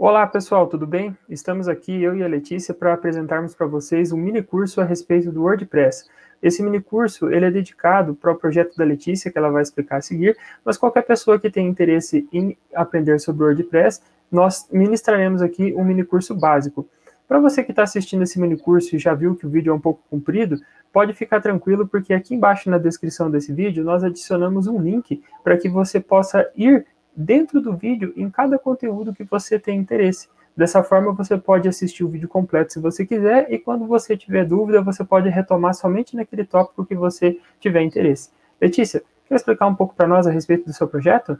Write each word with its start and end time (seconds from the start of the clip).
Olá 0.00 0.24
pessoal, 0.28 0.68
tudo 0.68 0.86
bem? 0.86 1.18
Estamos 1.28 1.66
aqui, 1.66 2.00
eu 2.00 2.16
e 2.16 2.22
a 2.22 2.28
Letícia, 2.28 2.72
para 2.72 2.94
apresentarmos 2.94 3.52
para 3.52 3.66
vocês 3.66 4.12
um 4.12 4.16
mini 4.16 4.40
curso 4.40 4.80
a 4.80 4.84
respeito 4.84 5.32
do 5.32 5.42
WordPress. 5.42 6.08
Esse 6.40 6.62
mini 6.62 6.80
curso 6.80 7.28
ele 7.32 7.46
é 7.46 7.50
dedicado 7.50 8.14
para 8.14 8.30
o 8.30 8.36
projeto 8.36 8.76
da 8.76 8.84
Letícia, 8.84 9.28
que 9.28 9.36
ela 9.36 9.50
vai 9.50 9.60
explicar 9.60 9.96
a 9.96 10.00
seguir, 10.00 10.36
mas 10.64 10.78
qualquer 10.78 11.02
pessoa 11.02 11.36
que 11.36 11.50
tenha 11.50 11.68
interesse 11.68 12.28
em 12.32 12.56
aprender 12.72 13.18
sobre 13.18 13.42
WordPress, 13.42 14.00
nós 14.30 14.68
ministraremos 14.70 15.42
aqui 15.42 15.74
um 15.76 15.82
mini 15.82 16.04
curso 16.04 16.32
básico. 16.32 16.88
Para 17.26 17.40
você 17.40 17.64
que 17.64 17.72
está 17.72 17.82
assistindo 17.82 18.22
esse 18.22 18.40
mini 18.40 18.56
curso 18.56 18.94
e 18.94 19.00
já 19.00 19.14
viu 19.14 19.34
que 19.34 19.48
o 19.48 19.50
vídeo 19.50 19.72
é 19.72 19.74
um 19.74 19.80
pouco 19.80 20.00
comprido, 20.08 20.60
pode 20.92 21.12
ficar 21.12 21.40
tranquilo, 21.40 21.88
porque 21.88 22.14
aqui 22.14 22.36
embaixo 22.36 22.70
na 22.70 22.78
descrição 22.78 23.28
desse 23.28 23.52
vídeo 23.52 23.82
nós 23.82 24.04
adicionamos 24.04 24.68
um 24.68 24.80
link 24.80 25.20
para 25.42 25.56
que 25.56 25.68
você 25.68 25.98
possa 25.98 26.48
ir 26.54 26.86
dentro 27.18 27.60
do 27.60 27.76
vídeo 27.76 28.12
em 28.16 28.30
cada 28.30 28.56
conteúdo 28.56 29.12
que 29.12 29.24
você 29.24 29.58
tem 29.58 29.76
interesse. 29.76 30.28
Dessa 30.56 30.84
forma, 30.84 31.12
você 31.12 31.36
pode 31.36 31.68
assistir 31.68 32.04
o 32.04 32.08
vídeo 32.08 32.28
completo 32.28 32.72
se 32.72 32.80
você 32.80 33.04
quiser, 33.04 33.52
e 33.52 33.58
quando 33.58 33.86
você 33.86 34.16
tiver 34.16 34.44
dúvida, 34.44 34.80
você 34.80 35.04
pode 35.04 35.28
retomar 35.28 35.74
somente 35.74 36.14
naquele 36.14 36.44
tópico 36.44 36.86
que 36.86 36.94
você 36.94 37.40
tiver 37.58 37.82
interesse. 37.82 38.30
Letícia, 38.60 39.02
quer 39.26 39.34
explicar 39.34 39.66
um 39.66 39.74
pouco 39.74 39.94
para 39.94 40.06
nós 40.06 40.26
a 40.26 40.30
respeito 40.30 40.66
do 40.66 40.72
seu 40.72 40.86
projeto? 40.86 41.38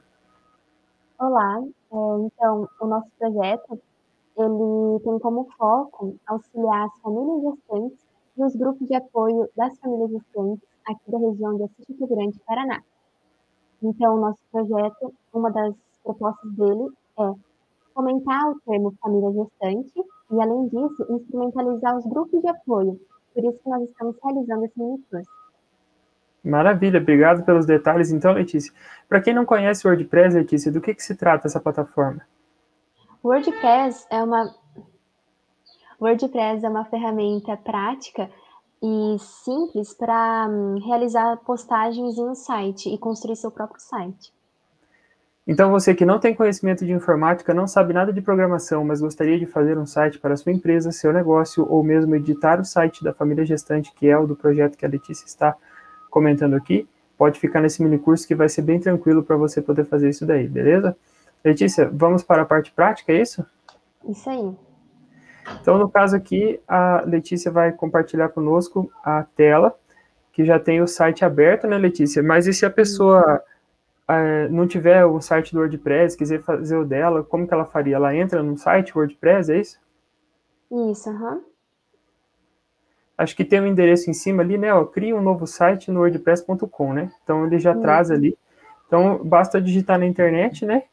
Olá, 1.19 1.62
é, 1.62 2.27
então, 2.27 2.69
o 2.80 2.86
nosso 2.86 3.08
projeto, 3.19 3.80
ele 4.36 5.00
tem 5.05 5.19
como 5.20 5.48
foco 5.56 6.16
auxiliar 6.27 6.86
as 6.86 7.00
famílias 7.00 7.55
gestantes 7.55 8.06
e 8.36 8.45
os 8.45 8.55
grupos 8.56 8.86
de 8.86 8.95
apoio 8.97 9.48
das 9.56 9.78
famílias 9.78 10.10
gestantes 10.10 10.69
aqui 10.88 11.10
da 11.10 11.19
região 11.19 11.56
de 11.56 11.64
Assis 11.64 12.08
Grande, 12.08 12.38
Paraná. 12.47 12.83
Então, 13.82 14.16
o 14.16 14.20
nosso 14.20 14.41
projeto, 14.50 15.14
uma 15.32 15.50
das 15.50 15.74
propostas 16.02 16.52
dele 16.52 16.88
é 17.19 17.32
fomentar 17.95 18.50
o 18.50 18.60
termo 18.60 18.95
família 19.00 19.32
gestante 19.32 19.92
e, 20.30 20.41
além 20.41 20.69
disso, 20.69 21.06
instrumentalizar 21.11 21.97
os 21.97 22.06
grupos 22.06 22.41
de 22.41 22.48
apoio. 22.48 23.00
Por 23.34 23.44
isso 23.44 23.62
que 23.62 23.69
nós 23.69 23.83
estamos 23.83 24.16
realizando 24.22 24.64
esse 24.64 24.78
mini 24.78 24.98
curso. 25.11 25.30
Maravilha, 26.44 27.00
obrigado 27.00 27.44
pelos 27.44 27.66
detalhes. 27.66 28.11
Então, 28.11 28.33
Letícia, 28.33 28.72
para 29.08 29.20
quem 29.20 29.34
não 29.34 29.44
conhece 29.44 29.86
o 29.86 29.91
WordPress, 29.91 30.36
Letícia, 30.36 30.72
do 30.72 30.81
que, 30.81 30.94
que 30.94 31.03
se 31.03 31.14
trata 31.16 31.47
essa 31.47 31.60
plataforma? 31.60 32.22
O 33.22 33.28
WordPress 33.28 34.06
é 34.10 34.22
uma 34.22 34.55
WordPress 36.00 36.64
é 36.64 36.69
uma 36.69 36.84
ferramenta 36.84 37.56
prática 37.56 38.31
e 38.83 39.19
simples 39.19 39.93
para 39.93 40.47
um, 40.48 40.79
realizar 40.84 41.37
postagens 41.39 42.17
em 42.17 42.25
um 42.25 42.34
site 42.34 42.89
e 42.89 42.98
construir 42.98 43.37
seu 43.37 43.51
próprio 43.51 43.81
site. 43.81 44.33
Então, 45.47 45.71
você 45.71 45.95
que 45.95 46.05
não 46.05 46.21
tem 46.21 46.34
conhecimento 46.34 46.84
de 46.84 46.93
informática, 46.93 47.55
não 47.55 47.67
sabe 47.67 47.95
nada 47.95 48.12
de 48.12 48.21
programação, 48.21 48.84
mas 48.84 49.01
gostaria 49.01 49.39
de 49.39 49.47
fazer 49.47 49.79
um 49.79 49.87
site 49.87 50.19
para 50.19 50.37
sua 50.37 50.53
empresa, 50.53 50.93
seu 50.93 51.11
negócio, 51.11 51.67
ou 51.71 51.83
mesmo 51.83 52.15
editar 52.15 52.61
o 52.61 52.65
site 52.65 53.03
da 53.03 53.15
família 53.15 53.47
gestante, 53.47 53.93
que 53.95 54.06
é 54.09 54.19
o 54.19 54.27
do 54.27 54.37
projeto 54.37 54.77
que 54.77 54.84
a 54.84 54.89
Letícia 54.89 55.25
está 55.25 55.56
comentando 56.11 56.55
aqui, 56.55 56.87
pode 57.17 57.41
ficar 57.41 57.62
nesse 57.62 57.83
mini 57.83 57.99
curso 57.99 58.29
que 58.29 58.34
vai 58.34 58.49
ser 58.49 58.61
bem 58.61 58.79
tranquilo 58.79 59.23
para 59.23 59.37
você 59.37 59.62
poder 59.62 59.87
fazer 59.87 60.11
isso 60.11 60.27
daí, 60.27 60.47
beleza? 60.47 60.95
Letícia, 61.43 61.91
vamos 61.93 62.23
para 62.23 62.43
a 62.43 62.47
parte 62.47 62.71
prática, 62.71 63.12
é 63.12 63.23
isso? 63.23 63.45
Isso 64.06 64.29
aí. 64.29 64.55
Então, 65.60 65.78
no 65.78 65.88
caso 65.88 66.16
aqui, 66.16 66.60
a 66.66 67.02
Letícia 67.06 67.50
vai 67.50 67.72
compartilhar 67.72 68.28
conosco 68.28 68.91
a 69.02 69.22
tela, 69.22 69.78
que 70.32 70.44
já 70.44 70.58
tem 70.58 70.80
o 70.80 70.86
site 70.86 71.24
aberto, 71.24 71.66
né, 71.66 71.77
Letícia? 71.78 72.22
Mas 72.22 72.46
e 72.46 72.52
se 72.52 72.64
a 72.64 72.70
pessoa 72.70 73.42
é, 74.08 74.48
não 74.48 74.66
tiver 74.66 75.04
o 75.04 75.20
site 75.20 75.52
do 75.52 75.60
WordPress, 75.60 76.16
quiser 76.16 76.41
fazer 76.42 76.76
o 76.76 76.84
dela, 76.84 77.22
como 77.22 77.46
que 77.46 77.52
ela 77.52 77.64
faria? 77.64 77.96
Ela 77.96 78.14
entra 78.14 78.42
no 78.42 78.56
site 78.56 78.96
WordPress, 78.96 79.50
é 79.52 79.58
isso? 79.58 79.78
Isso, 80.70 81.10
aham. 81.10 81.34
Uhum. 81.34 81.42
Acho 83.19 83.34
que 83.34 83.44
tem 83.44 83.60
um 83.60 83.66
endereço 83.66 84.08
em 84.08 84.14
cima 84.14 84.44
ali, 84.44 84.56
né? 84.56 84.72
Ó, 84.72 84.84
cria 84.84 85.16
um 85.16 85.20
novo 85.20 85.44
site 85.44 85.91
no 85.91 86.00
wordpress.com, 86.00 86.92
né? 86.92 87.10
Então 87.25 87.44
ele 87.44 87.58
já 87.58 87.75
uhum. 87.75 87.82
traz 87.82 88.12
ali. 88.12 88.38
Então 88.87 89.20
basta 89.25 89.60
digitar 89.60 89.98
na 89.98 90.06
internet, 90.06 90.64
né? 90.64 90.84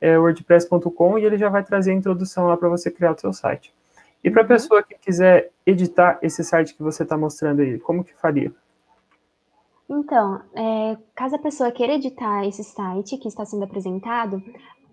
É, 0.00 0.18
wordpress.com 0.18 1.18
e 1.18 1.24
ele 1.24 1.38
já 1.38 1.48
vai 1.48 1.62
trazer 1.62 1.92
a 1.92 1.94
introdução 1.94 2.48
lá 2.48 2.56
para 2.56 2.68
você 2.68 2.90
criar 2.90 3.12
o 3.12 3.18
seu 3.18 3.32
site. 3.32 3.72
E 4.22 4.30
para 4.30 4.42
a 4.42 4.44
uhum. 4.44 4.48
pessoa 4.48 4.82
que 4.82 4.96
quiser 4.98 5.50
editar 5.64 6.18
esse 6.22 6.42
site 6.42 6.74
que 6.74 6.82
você 6.82 7.02
está 7.02 7.16
mostrando 7.16 7.62
aí, 7.62 7.78
como 7.78 8.04
que 8.04 8.14
faria? 8.14 8.52
Então, 9.88 10.42
é, 10.54 10.98
caso 11.14 11.36
a 11.36 11.38
pessoa 11.38 11.72
queira 11.72 11.94
editar 11.94 12.46
esse 12.46 12.62
site 12.62 13.16
que 13.16 13.28
está 13.28 13.44
sendo 13.44 13.64
apresentado, 13.64 14.42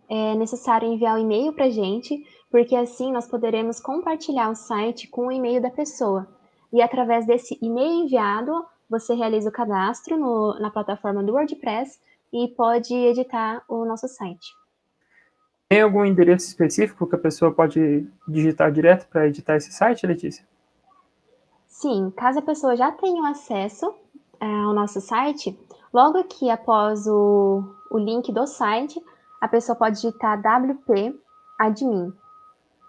é 0.07 0.35
necessário 0.35 0.87
enviar 0.87 1.15
o 1.15 1.17
um 1.17 1.21
e-mail 1.21 1.53
para 1.53 1.65
a 1.65 1.69
gente, 1.69 2.25
porque 2.49 2.75
assim 2.75 3.11
nós 3.11 3.27
poderemos 3.27 3.79
compartilhar 3.79 4.49
o 4.49 4.55
site 4.55 5.07
com 5.07 5.27
o 5.27 5.31
e-mail 5.31 5.61
da 5.61 5.69
pessoa. 5.69 6.27
E 6.71 6.81
através 6.81 7.25
desse 7.25 7.57
e-mail 7.61 8.05
enviado, 8.05 8.65
você 8.89 9.13
realiza 9.13 9.49
o 9.49 9.51
cadastro 9.51 10.17
no, 10.17 10.59
na 10.59 10.69
plataforma 10.69 11.23
do 11.23 11.33
WordPress 11.33 11.99
e 12.31 12.47
pode 12.49 12.93
editar 12.93 13.63
o 13.67 13.83
nosso 13.85 14.07
site. 14.07 14.53
Tem 15.67 15.81
algum 15.81 16.05
endereço 16.05 16.47
específico 16.47 17.07
que 17.07 17.15
a 17.15 17.19
pessoa 17.19 17.51
pode 17.51 18.07
digitar 18.27 18.71
direto 18.71 19.07
para 19.07 19.27
editar 19.27 19.55
esse 19.55 19.71
site, 19.71 20.05
Letícia? 20.05 20.45
Sim, 21.65 22.13
caso 22.15 22.39
a 22.39 22.43
pessoa 22.43 22.75
já 22.75 22.91
tenha 22.91 23.27
acesso 23.29 23.93
é, 24.39 24.45
ao 24.45 24.73
nosso 24.73 25.01
site, 25.01 25.57
logo 25.91 26.19
aqui 26.19 26.49
após 26.49 27.07
o, 27.07 27.63
o 27.89 27.97
link 27.97 28.31
do 28.31 28.45
site, 28.45 29.03
a 29.41 29.47
pessoa 29.47 29.75
pode 29.75 29.95
digitar 29.95 30.39
WP 30.39 31.19
Admin 31.59 32.13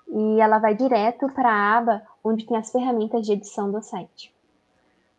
e 0.09 0.41
ela 0.41 0.59
vai 0.59 0.75
direto 0.75 1.29
para 1.31 1.51
a 1.51 1.79
aba 1.79 2.03
onde 2.23 2.47
tem 2.47 2.57
as 2.57 2.71
ferramentas 2.71 3.25
de 3.25 3.33
edição 3.33 3.71
do 3.73 3.83
site. 3.83 4.36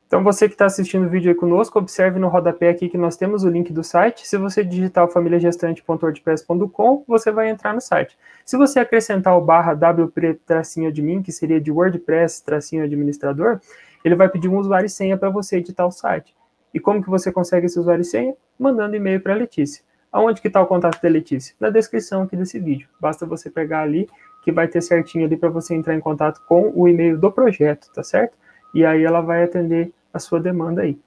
Então, 0.07 0.23
você 0.23 0.47
que 0.47 0.55
está 0.55 0.65
assistindo 0.65 1.05
o 1.05 1.09
vídeo 1.09 1.29
aí 1.29 1.35
conosco, 1.35 1.77
observe 1.77 2.17
no 2.17 2.29
rodapé 2.29 2.69
aqui 2.69 2.87
que 2.87 2.97
nós 2.97 3.17
temos 3.17 3.43
o 3.43 3.49
link 3.49 3.73
do 3.73 3.83
site. 3.83 4.25
Se 4.25 4.37
você 4.37 4.63
digitar 4.63 5.03
o 5.03 5.09
familiagestante.wordpress.com, 5.09 7.03
você 7.05 7.29
vai 7.29 7.49
entrar 7.49 7.73
no 7.73 7.81
site. 7.81 8.17
Se 8.45 8.55
você 8.55 8.79
acrescentar 8.79 9.37
o 9.37 9.41
barra 9.41 9.73
wp-admin, 9.73 11.21
que 11.21 11.33
seria 11.33 11.59
de 11.59 11.69
WordPress-administrador, 11.69 13.59
ele 14.01 14.15
vai 14.15 14.29
pedir 14.29 14.47
um 14.47 14.57
usuário 14.57 14.85
e 14.85 14.89
senha 14.89 15.17
para 15.17 15.29
você 15.29 15.57
editar 15.57 15.85
o 15.85 15.91
site. 15.91 16.33
E 16.73 16.79
como 16.79 17.03
que 17.03 17.09
você 17.09 17.29
consegue 17.29 17.65
esse 17.65 17.77
usuário 17.77 18.01
e 18.01 18.05
senha? 18.05 18.33
Mandando 18.57 18.95
e-mail 18.95 19.19
para 19.19 19.33
a 19.33 19.37
Letícia. 19.37 19.83
Aonde 20.09 20.39
que 20.39 20.47
está 20.47 20.61
o 20.61 20.67
contato 20.67 21.01
da 21.01 21.09
Letícia? 21.09 21.53
Na 21.59 21.69
descrição 21.69 22.21
aqui 22.21 22.37
desse 22.37 22.57
vídeo. 22.59 22.87
Basta 22.97 23.25
você 23.25 23.49
pegar 23.49 23.81
ali, 23.81 24.07
que 24.41 24.53
vai 24.53 24.69
ter 24.69 24.79
certinho 24.79 25.25
ali 25.25 25.35
para 25.35 25.49
você 25.49 25.75
entrar 25.75 25.95
em 25.95 25.99
contato 25.99 26.41
com 26.47 26.71
o 26.73 26.87
e-mail 26.87 27.17
do 27.17 27.29
projeto, 27.29 27.91
tá 27.93 28.01
certo? 28.01 28.37
E 28.73 28.85
aí 28.85 29.03
ela 29.03 29.19
vai 29.19 29.43
atender 29.43 29.93
a 30.13 30.19
sua 30.19 30.39
demanda 30.39 30.81
aí. 30.81 30.99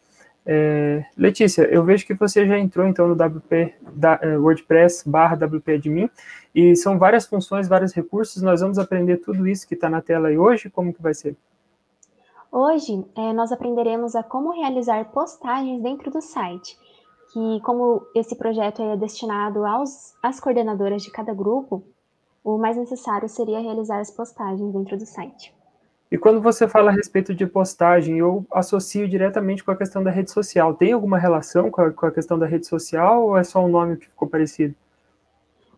É, 0.44 1.04
Letícia, 1.16 1.62
eu 1.62 1.84
vejo 1.84 2.06
que 2.06 2.14
você 2.14 2.46
já 2.46 2.58
entrou 2.58 2.86
então 2.86 3.06
no 3.06 3.14
WP 3.14 3.74
da, 3.92 4.18
é, 4.22 4.38
WordPress 4.38 5.08
barra 5.08 5.36
WP 5.36 5.74
admin 5.74 6.10
e 6.54 6.74
são 6.74 6.98
várias 6.98 7.26
funções, 7.26 7.68
vários 7.68 7.92
recursos. 7.92 8.42
Nós 8.42 8.60
vamos 8.60 8.78
aprender 8.78 9.18
tudo 9.18 9.46
isso 9.46 9.68
que 9.68 9.74
está 9.74 9.88
na 9.88 10.00
tela 10.00 10.28
aí 10.28 10.38
hoje. 10.38 10.70
Como 10.70 10.92
que 10.92 11.02
vai 11.02 11.14
ser? 11.14 11.36
Hoje 12.50 13.04
é, 13.16 13.32
nós 13.32 13.52
aprenderemos 13.52 14.16
a 14.16 14.22
como 14.22 14.50
realizar 14.50 15.04
postagens 15.12 15.82
dentro 15.82 16.10
do 16.10 16.20
site. 16.20 16.76
Que 17.32 17.60
como 17.60 18.02
esse 18.14 18.34
projeto 18.34 18.82
é 18.82 18.96
destinado 18.96 19.64
aos, 19.64 20.14
às 20.20 20.40
coordenadoras 20.40 21.02
de 21.02 21.12
cada 21.12 21.32
grupo, 21.32 21.84
o 22.42 22.58
mais 22.58 22.76
necessário 22.76 23.28
seria 23.28 23.60
realizar 23.60 24.00
as 24.00 24.10
postagens 24.10 24.72
dentro 24.72 24.96
do 24.96 25.06
site. 25.06 25.54
E 26.10 26.18
quando 26.18 26.40
você 26.40 26.66
fala 26.66 26.90
a 26.90 26.94
respeito 26.94 27.32
de 27.32 27.46
postagem, 27.46 28.18
eu 28.18 28.44
associo 28.50 29.08
diretamente 29.08 29.62
com 29.62 29.70
a 29.70 29.76
questão 29.76 30.02
da 30.02 30.10
rede 30.10 30.32
social. 30.32 30.74
Tem 30.74 30.92
alguma 30.92 31.16
relação 31.16 31.70
com 31.70 31.80
a, 31.80 31.90
com 31.92 32.06
a 32.06 32.10
questão 32.10 32.36
da 32.36 32.46
rede 32.46 32.66
social 32.66 33.28
ou 33.28 33.36
é 33.36 33.44
só 33.44 33.64
um 33.64 33.68
nome 33.68 33.96
que 33.96 34.06
ficou 34.06 34.26
parecido? 34.26 34.74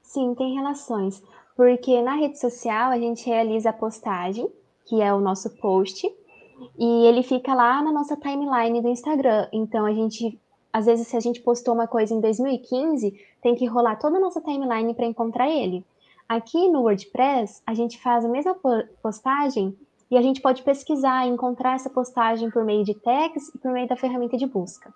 Sim, 0.00 0.34
tem 0.34 0.54
relações. 0.54 1.22
Porque 1.54 2.00
na 2.00 2.14
rede 2.14 2.38
social 2.38 2.90
a 2.90 2.98
gente 2.98 3.26
realiza 3.26 3.70
a 3.70 3.74
postagem, 3.74 4.48
que 4.86 5.02
é 5.02 5.12
o 5.12 5.20
nosso 5.20 5.50
post, 5.58 6.10
e 6.78 7.06
ele 7.06 7.22
fica 7.22 7.52
lá 7.52 7.82
na 7.82 7.92
nossa 7.92 8.16
timeline 8.16 8.80
do 8.80 8.88
Instagram. 8.88 9.48
Então 9.52 9.84
a 9.84 9.92
gente, 9.92 10.40
às 10.72 10.86
vezes, 10.86 11.08
se 11.08 11.16
a 11.16 11.20
gente 11.20 11.42
postou 11.42 11.74
uma 11.74 11.86
coisa 11.86 12.14
em 12.14 12.20
2015, 12.22 13.14
tem 13.42 13.54
que 13.54 13.66
rolar 13.66 13.96
toda 13.96 14.16
a 14.16 14.20
nossa 14.20 14.40
timeline 14.40 14.94
para 14.94 15.04
encontrar 15.04 15.50
ele. 15.50 15.84
Aqui 16.26 16.70
no 16.70 16.80
WordPress, 16.80 17.60
a 17.66 17.74
gente 17.74 18.00
faz 18.00 18.24
a 18.24 18.28
mesma 18.28 18.56
postagem 19.02 19.76
e 20.12 20.18
a 20.18 20.20
gente 20.20 20.42
pode 20.42 20.62
pesquisar 20.62 21.26
e 21.26 21.30
encontrar 21.30 21.74
essa 21.74 21.88
postagem 21.88 22.50
por 22.50 22.62
meio 22.66 22.84
de 22.84 22.92
tags 22.92 23.48
e 23.54 23.56
por 23.56 23.72
meio 23.72 23.88
da 23.88 23.96
ferramenta 23.96 24.36
de 24.36 24.46
busca. 24.46 24.92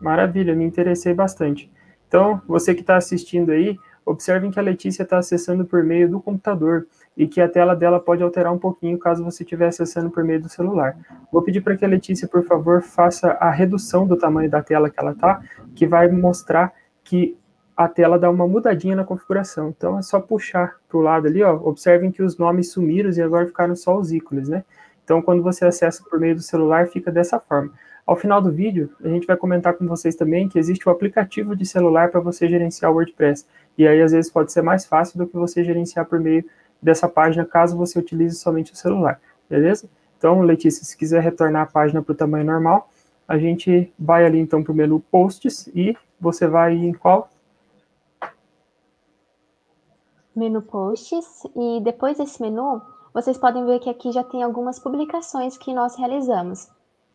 Maravilha, 0.00 0.54
me 0.54 0.64
interessei 0.64 1.12
bastante. 1.12 1.70
Então, 2.08 2.40
você 2.48 2.74
que 2.74 2.80
está 2.80 2.96
assistindo 2.96 3.50
aí, 3.50 3.78
observem 4.02 4.50
que 4.50 4.58
a 4.58 4.62
Letícia 4.62 5.02
está 5.02 5.18
acessando 5.18 5.66
por 5.66 5.84
meio 5.84 6.08
do 6.08 6.22
computador 6.22 6.86
e 7.14 7.28
que 7.28 7.38
a 7.38 7.46
tela 7.46 7.76
dela 7.76 8.00
pode 8.00 8.22
alterar 8.22 8.50
um 8.50 8.58
pouquinho 8.58 8.98
caso 8.98 9.22
você 9.22 9.42
estiver 9.42 9.66
acessando 9.66 10.08
por 10.08 10.24
meio 10.24 10.40
do 10.40 10.48
celular. 10.48 10.96
Vou 11.30 11.42
pedir 11.42 11.60
para 11.60 11.76
que 11.76 11.84
a 11.84 11.88
Letícia, 11.88 12.26
por 12.26 12.42
favor, 12.42 12.80
faça 12.80 13.32
a 13.32 13.50
redução 13.50 14.06
do 14.06 14.16
tamanho 14.16 14.48
da 14.48 14.62
tela 14.62 14.88
que 14.88 14.98
ela 14.98 15.12
está, 15.12 15.42
que 15.74 15.86
vai 15.86 16.08
mostrar 16.08 16.72
que 17.04 17.36
a 17.80 17.88
tela 17.88 18.18
dá 18.18 18.28
uma 18.28 18.46
mudadinha 18.46 18.94
na 18.94 19.04
configuração. 19.04 19.70
Então 19.70 19.98
é 19.98 20.02
só 20.02 20.20
puxar 20.20 20.76
para 20.86 20.98
o 20.98 21.00
lado 21.00 21.26
ali, 21.26 21.42
ó. 21.42 21.54
Observem 21.54 22.12
que 22.12 22.22
os 22.22 22.36
nomes 22.36 22.70
sumiram 22.70 23.10
e 23.10 23.22
agora 23.22 23.46
ficaram 23.46 23.74
só 23.74 23.96
os 23.96 24.12
ícones, 24.12 24.50
né? 24.50 24.62
Então 25.02 25.22
quando 25.22 25.42
você 25.42 25.64
acessa 25.64 26.04
por 26.04 26.20
meio 26.20 26.34
do 26.34 26.42
celular, 26.42 26.88
fica 26.88 27.10
dessa 27.10 27.40
forma. 27.40 27.72
Ao 28.06 28.14
final 28.16 28.42
do 28.42 28.52
vídeo, 28.52 28.90
a 29.02 29.08
gente 29.08 29.26
vai 29.26 29.34
comentar 29.34 29.72
com 29.72 29.86
vocês 29.86 30.14
também 30.14 30.46
que 30.46 30.58
existe 30.58 30.86
o 30.86 30.92
aplicativo 30.92 31.56
de 31.56 31.64
celular 31.64 32.10
para 32.10 32.20
você 32.20 32.46
gerenciar 32.46 32.92
o 32.92 32.96
WordPress. 32.96 33.46
E 33.78 33.88
aí, 33.88 34.02
às 34.02 34.12
vezes, 34.12 34.30
pode 34.30 34.52
ser 34.52 34.60
mais 34.60 34.84
fácil 34.84 35.16
do 35.16 35.26
que 35.26 35.34
você 35.34 35.64
gerenciar 35.64 36.04
por 36.04 36.20
meio 36.20 36.44
dessa 36.82 37.08
página, 37.08 37.46
caso 37.46 37.78
você 37.78 37.98
utilize 37.98 38.36
somente 38.36 38.74
o 38.74 38.76
celular, 38.76 39.18
beleza? 39.48 39.88
Então, 40.18 40.42
Letícia, 40.42 40.84
se 40.84 40.94
quiser 40.94 41.22
retornar 41.22 41.62
a 41.62 41.66
página 41.66 42.02
para 42.02 42.12
o 42.12 42.16
tamanho 42.16 42.44
normal, 42.44 42.90
a 43.26 43.38
gente 43.38 43.90
vai 43.98 44.26
ali 44.26 44.38
então 44.38 44.62
para 44.62 44.72
o 44.72 44.74
menu 44.74 45.00
Posts 45.10 45.68
e 45.74 45.96
você 46.20 46.46
vai 46.46 46.74
em 46.74 46.92
qual? 46.92 47.30
Menu 50.34 50.62
Posts 50.62 51.44
e 51.56 51.80
depois 51.82 52.18
desse 52.18 52.40
menu, 52.40 52.80
vocês 53.12 53.36
podem 53.36 53.64
ver 53.64 53.80
que 53.80 53.90
aqui 53.90 54.12
já 54.12 54.22
tem 54.22 54.42
algumas 54.42 54.78
publicações 54.78 55.58
que 55.58 55.74
nós 55.74 55.96
realizamos. 55.96 56.68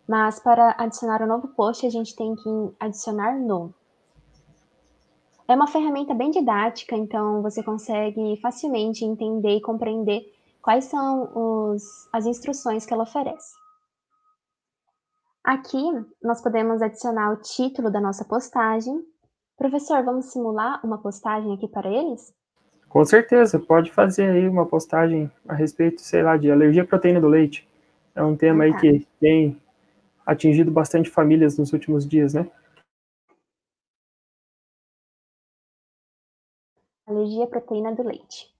Mas 0.08 0.40
para 0.40 0.76
adicionar 0.78 1.22
um 1.24 1.28
novo 1.28 1.48
post, 1.50 1.86
a 1.86 1.90
gente 1.90 2.16
tem 2.16 2.36
que 2.36 2.76
adicionar 2.80 3.40
no. 3.40 3.74
É 5.48 5.56
uma 5.56 5.68
ferramenta 5.68 6.14
bem 6.14 6.32
didática, 6.32 6.96
então 6.96 7.42
você 7.42 7.64
consegue 7.64 8.40
facilmente 8.42 9.06
entender 9.06 9.58
e 9.58 9.62
compreender 9.62 10.22
quais 10.62 10.86
são 10.86 11.30
os, 11.34 11.84
as 12.12 12.26
instruções 12.26 12.86
que 12.86 12.94
ela 12.94 13.04
oferece. 13.04 13.54
Aqui, 15.44 15.84
nós 16.24 16.42
podemos 16.42 16.82
adicionar 16.82 17.32
o 17.32 17.42
título 17.42 17.92
da 17.92 18.02
nossa 18.02 18.26
postagem. 18.26 19.06
Professor, 19.56 20.04
vamos 20.04 20.26
simular 20.26 20.84
uma 20.84 20.98
postagem 20.98 21.54
aqui 21.54 21.68
para 21.68 21.88
eles? 21.88 22.34
Com 22.96 23.04
certeza, 23.04 23.60
pode 23.60 23.92
fazer 23.92 24.30
aí 24.30 24.48
uma 24.48 24.66
postagem 24.66 25.30
a 25.50 25.54
respeito, 25.54 26.00
sei 26.00 26.24
lá, 26.24 26.38
de 26.38 26.50
alergia 26.50 26.84
à 26.84 26.88
proteína 26.88 27.20
do 27.20 27.28
leite. 27.28 27.68
É 28.16 28.24
um 28.24 28.38
tema 28.38 28.64
aí 28.64 28.74
que 28.80 29.06
tem 29.20 29.62
atingido 30.26 30.72
bastante 30.72 31.10
famílias 31.10 31.58
nos 31.58 31.74
últimos 31.74 32.08
dias, 32.08 32.34
né? 32.34 32.50
Alergia 37.06 37.44
à 37.44 37.48
proteína 37.48 37.94
do 37.94 38.04
leite. 38.04 38.56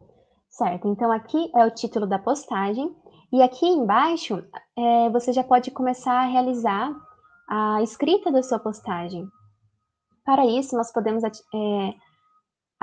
Certo, 0.50 0.90
então 0.90 1.14
aqui 1.14 1.50
é 1.56 1.66
o 1.66 1.72
título 1.72 2.06
da 2.06 2.20
postagem, 2.20 2.94
e 3.32 3.42
aqui 3.42 3.66
embaixo 3.66 4.46
é, 4.78 5.10
você 5.12 5.32
já 5.32 5.46
pode 5.46 5.72
começar 5.72 6.12
a 6.12 6.28
realizar 6.28 6.94
a 7.48 7.82
escrita 7.82 8.30
da 8.30 8.44
sua 8.44 8.60
postagem. 8.60 9.26
Para 10.26 10.46
isso, 10.46 10.76
nós 10.76 10.92
podemos 10.92 11.24
é, 11.24 11.30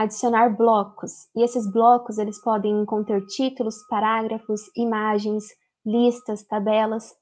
adicionar 0.03 0.57
blocos, 0.57 1.29
e 1.35 1.43
esses 1.43 1.71
blocos 1.71 2.19
eles 2.19 2.41
podem 2.41 2.85
conter 2.85 3.25
títulos, 3.27 3.83
parágrafos, 3.89 4.61
imagens, 4.77 5.45
listas, 5.85 6.43
tabelas. 6.45 7.15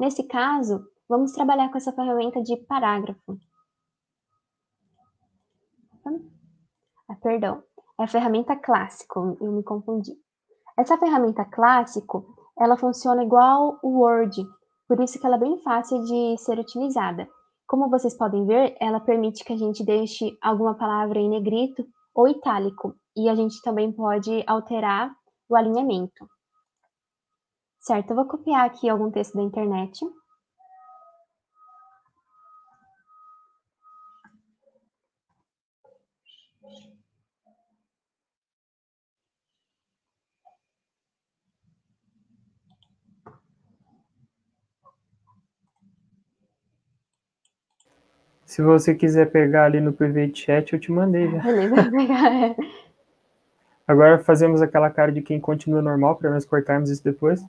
Nesse 0.00 0.22
caso, 0.24 0.86
vamos 1.08 1.32
trabalhar 1.32 1.70
com 1.70 1.78
essa 1.78 1.92
ferramenta 1.92 2.42
de 2.42 2.56
parágrafo. 2.56 3.38
Ah, 7.08 7.16
perdão, 7.22 7.62
é 7.98 8.04
a 8.04 8.08
ferramenta 8.08 8.54
clássico, 8.56 9.36
eu 9.40 9.52
me 9.52 9.62
confundi. 9.62 10.12
Essa 10.76 10.98
ferramenta 10.98 11.44
clássico, 11.44 12.34
ela 12.58 12.76
funciona 12.76 13.24
igual 13.24 13.78
o 13.82 14.00
Word, 14.00 14.46
por 14.86 15.00
isso 15.00 15.18
que 15.18 15.26
ela 15.26 15.36
é 15.36 15.40
bem 15.40 15.58
fácil 15.58 16.02
de 16.04 16.36
ser 16.38 16.58
utilizada. 16.58 17.28
Como 17.66 17.90
vocês 17.90 18.16
podem 18.16 18.46
ver, 18.46 18.76
ela 18.80 19.00
permite 19.00 19.44
que 19.44 19.52
a 19.52 19.56
gente 19.56 19.84
deixe 19.84 20.36
alguma 20.40 20.74
palavra 20.74 21.18
em 21.18 21.28
negrito 21.28 21.86
ou 22.18 22.26
itálico, 22.26 22.96
e 23.16 23.28
a 23.28 23.34
gente 23.36 23.62
também 23.62 23.92
pode 23.92 24.42
alterar 24.44 25.14
o 25.48 25.54
alinhamento. 25.54 26.28
Certo, 27.78 28.10
eu 28.10 28.16
vou 28.16 28.26
copiar 28.26 28.66
aqui 28.66 28.88
algum 28.88 29.08
texto 29.08 29.36
da 29.36 29.42
internet. 29.44 30.04
Se 48.48 48.62
você 48.62 48.94
quiser 48.94 49.30
pegar 49.30 49.66
ali 49.66 49.78
no 49.78 49.92
private 49.92 50.40
chat, 50.40 50.72
eu 50.72 50.80
te 50.80 50.90
mandei 50.90 51.30
já. 51.30 51.38
Beleza, 51.42 51.90
pegar. 51.90 52.32
É. 52.32 52.56
Agora 53.86 54.24
fazemos 54.24 54.62
aquela 54.62 54.88
cara 54.88 55.12
de 55.12 55.20
quem 55.20 55.38
continua 55.38 55.82
normal 55.82 56.16
para 56.16 56.30
nós 56.30 56.46
cortarmos 56.46 56.88
isso 56.88 57.04
depois. 57.04 57.44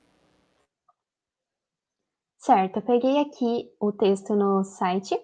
Certo, 2.37 2.79
eu 2.79 2.81
peguei 2.81 3.21
aqui 3.21 3.71
o 3.79 3.93
texto 3.93 4.35
no 4.35 4.65
site 4.65 5.17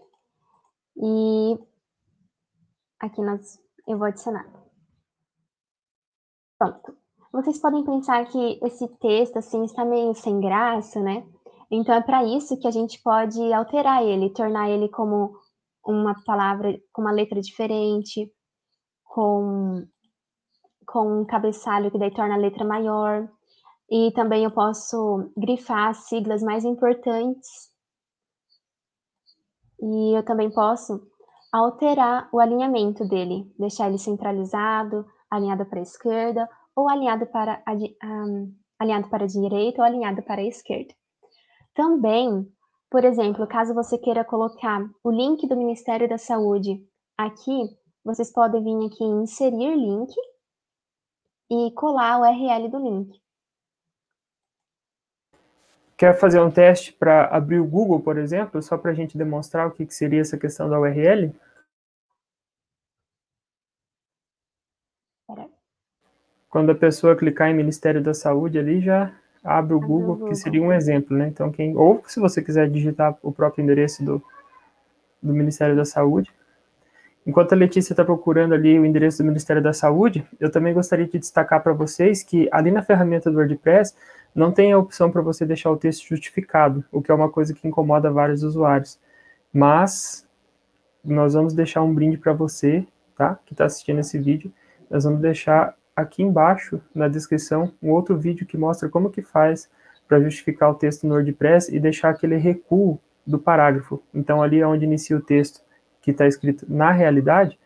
e 0.96 1.60
aqui 2.98 3.22
nós, 3.22 3.60
eu 3.86 3.98
vou 3.98 4.08
adicionar. 4.08 4.50
Pronto. 6.58 6.98
Vocês 7.34 7.60
podem 7.60 7.84
pensar 7.84 8.26
que 8.28 8.60
esse 8.64 8.88
texto 9.00 9.36
assim 9.36 9.66
está 9.66 9.84
meio 9.84 10.16
sem 10.16 10.40
graça, 10.40 11.02
né? 11.02 11.28
Então 11.70 11.94
é 11.94 12.02
para 12.02 12.24
isso 12.24 12.58
que 12.58 12.68
a 12.68 12.72
gente 12.72 13.02
pode 13.04 13.52
alterar 13.52 14.02
ele, 14.04 14.30
tornar 14.30 14.70
ele 14.70 14.88
como 14.88 15.44
uma 15.86 16.16
palavra 16.24 16.80
com 16.92 17.02
uma 17.02 17.12
letra 17.12 17.40
diferente, 17.42 18.32
com, 19.04 19.88
com 20.86 21.22
um 21.22 21.26
cabeçalho 21.26 21.92
que 21.92 22.00
daí 22.00 22.14
torna 22.14 22.36
a 22.36 22.40
letra 22.40 22.66
maior. 22.66 23.30
E 23.90 24.12
também 24.14 24.44
eu 24.44 24.52
posso 24.52 25.32
grifar 25.38 25.90
as 25.90 26.08
siglas 26.08 26.42
mais 26.42 26.66
importantes. 26.66 27.48
E 29.80 30.18
eu 30.18 30.24
também 30.24 30.52
posso 30.52 31.00
alterar 31.52 32.28
o 32.34 32.40
alinhamento 32.40 33.08
dele, 33.08 33.50
deixar 33.58 33.88
ele 33.88 33.98
centralizado, 33.98 35.06
alinhado 35.30 35.66
para 35.66 35.80
a 35.80 35.84
esquerda, 35.84 36.50
ou 36.76 36.90
alinhado 36.90 37.26
para 37.28 37.62
a, 37.66 37.74
um, 37.74 38.54
alinhado 38.80 39.10
para 39.10 39.24
a 39.24 39.28
direita 39.28 39.82
ou 39.82 39.86
alinhado 39.86 40.22
para 40.24 40.42
a 40.42 40.46
esquerda. 40.46 40.94
Também 41.74 42.52
por 42.96 43.04
exemplo, 43.04 43.46
caso 43.46 43.74
você 43.74 43.98
queira 43.98 44.24
colocar 44.24 44.80
o 45.04 45.12
link 45.12 45.46
do 45.50 45.58
Ministério 45.58 46.08
da 46.08 46.18
Saúde 46.18 46.82
aqui, 47.18 47.78
vocês 48.06 48.32
podem 48.32 48.64
vir 48.64 48.88
aqui 48.88 49.04
em 49.04 49.24
inserir 49.24 49.76
link 49.76 50.16
e 51.52 51.72
colar 51.72 52.18
o 52.18 52.22
URL 52.22 52.70
do 52.70 52.80
link. 52.80 53.22
Quer 55.98 56.18
fazer 56.18 56.40
um 56.40 56.50
teste 56.50 56.94
para 56.94 57.26
abrir 57.26 57.60
o 57.60 57.68
Google, 57.68 58.00
por 58.00 58.18
exemplo, 58.18 58.62
só 58.62 58.78
para 58.78 58.92
a 58.92 58.94
gente 58.94 59.18
demonstrar 59.18 59.68
o 59.68 59.72
que, 59.72 59.86
que 59.86 59.94
seria 59.94 60.22
essa 60.22 60.38
questão 60.38 60.70
da 60.70 60.80
URL? 60.80 61.36
Quando 66.50 66.72
a 66.72 66.76
pessoa 66.76 67.18
clicar 67.18 67.50
em 67.50 67.54
Ministério 67.54 68.02
da 68.02 68.14
Saúde 68.14 68.58
ali, 68.58 68.80
já 68.80 69.14
abre 69.46 69.76
o 69.76 69.80
Google, 69.80 70.16
Google, 70.16 70.30
que 70.30 70.36
seria 70.36 70.62
um 70.62 70.74
exemplo, 70.74 71.16
né? 71.16 71.28
Então, 71.28 71.52
quem, 71.52 71.78
ou 71.78 72.04
se 72.08 72.20
você 72.20 72.42
quiser 72.42 72.68
digitar 72.70 73.16
o 73.22 73.32
próprio 73.32 73.64
endereço 73.64 74.04
do, 74.04 74.22
do 75.22 75.34
Ministério 75.34 75.76
da 75.76 75.86
Saúde. 75.86 76.32
Enquanto 77.26 77.54
a 77.54 77.56
Letícia 77.56 77.94
está 77.94 78.04
procurando 78.06 78.54
ali 78.54 78.78
o 78.78 78.86
endereço 78.86 79.20
do 79.20 79.26
Ministério 79.26 79.62
da 79.62 79.74
Saúde, 79.74 80.28
eu 80.40 80.52
também 80.52 80.74
gostaria 80.74 81.08
de 81.08 81.18
destacar 81.18 81.62
para 81.64 81.74
vocês 81.74 82.22
que 82.22 82.48
ali 82.52 82.72
na 82.72 82.84
ferramenta 82.84 83.32
do 83.32 83.38
WordPress 83.38 83.96
não 84.34 84.52
tem 84.52 84.74
a 84.74 84.78
opção 84.78 85.10
para 85.10 85.22
você 85.22 85.46
deixar 85.46 85.72
o 85.72 85.78
texto 85.78 86.08
justificado, 86.08 86.84
o 86.92 87.02
que 87.02 87.12
é 87.12 87.14
uma 87.16 87.30
coisa 87.30 87.54
que 87.54 87.68
incomoda 87.68 88.12
vários 88.12 88.44
usuários. 88.44 89.00
Mas 89.52 90.28
nós 91.04 91.34
vamos 91.34 91.54
deixar 91.54 91.82
um 91.82 91.94
brinde 91.94 92.18
para 92.18 92.34
você, 92.34 92.86
tá? 93.16 93.40
Que 93.46 93.54
está 93.54 93.66
assistindo 93.66 94.00
esse 94.00 94.20
vídeo. 94.20 94.52
Nós 94.90 95.04
vamos 95.04 95.22
deixar 95.22 95.76
aqui 95.96 96.22
embaixo 96.22 96.82
na 96.94 97.08
descrição 97.08 97.72
um 97.82 97.92
outro 97.92 98.18
vídeo 98.18 98.46
que 98.46 98.58
mostra 98.58 98.90
como 98.90 99.10
que 99.10 99.22
faz 99.22 99.70
para 100.08 100.20
justificar 100.20 100.70
o 100.70 100.76
texto 100.76 101.08
no 101.08 101.16
WordPress 101.16 101.76
e 101.76 101.80
deixar 101.80 102.10
aquele 102.10 102.36
recuo 102.36 103.00
do 103.26 103.40
parágrafo. 103.40 104.04
Então 104.14 104.42
ali 104.42 104.60
é 104.60 104.68
onde 104.68 104.86
inicia 104.86 105.18
o 105.18 105.22
texto 105.22 105.62
que 106.02 106.12
está 106.12 106.28
escrito 106.28 106.66
na 106.70 106.92
realidade, 106.92 107.58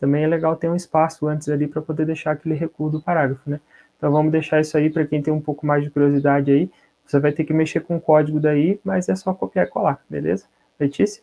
também 0.00 0.24
é 0.24 0.26
legal 0.26 0.56
ter 0.56 0.68
um 0.68 0.74
espaço 0.74 1.26
antes 1.26 1.48
ali 1.48 1.68
para 1.68 1.80
poder 1.80 2.04
deixar 2.04 2.32
aquele 2.32 2.54
recuo 2.54 2.90
do 2.90 3.00
parágrafo, 3.00 3.48
né? 3.48 3.60
Então 3.96 4.10
vamos 4.10 4.32
deixar 4.32 4.60
isso 4.60 4.76
aí 4.76 4.90
para 4.90 5.06
quem 5.06 5.22
tem 5.22 5.32
um 5.32 5.40
pouco 5.40 5.64
mais 5.64 5.84
de 5.84 5.90
curiosidade 5.90 6.50
aí. 6.50 6.70
Você 7.06 7.20
vai 7.20 7.32
ter 7.32 7.44
que 7.44 7.52
mexer 7.52 7.80
com 7.80 7.96
o 7.96 8.00
código 8.00 8.40
daí, 8.40 8.80
mas 8.84 9.08
é 9.08 9.14
só 9.14 9.32
copiar 9.32 9.66
e 9.66 9.70
colar, 9.70 10.02
beleza? 10.08 10.46
Letícia? 10.78 11.22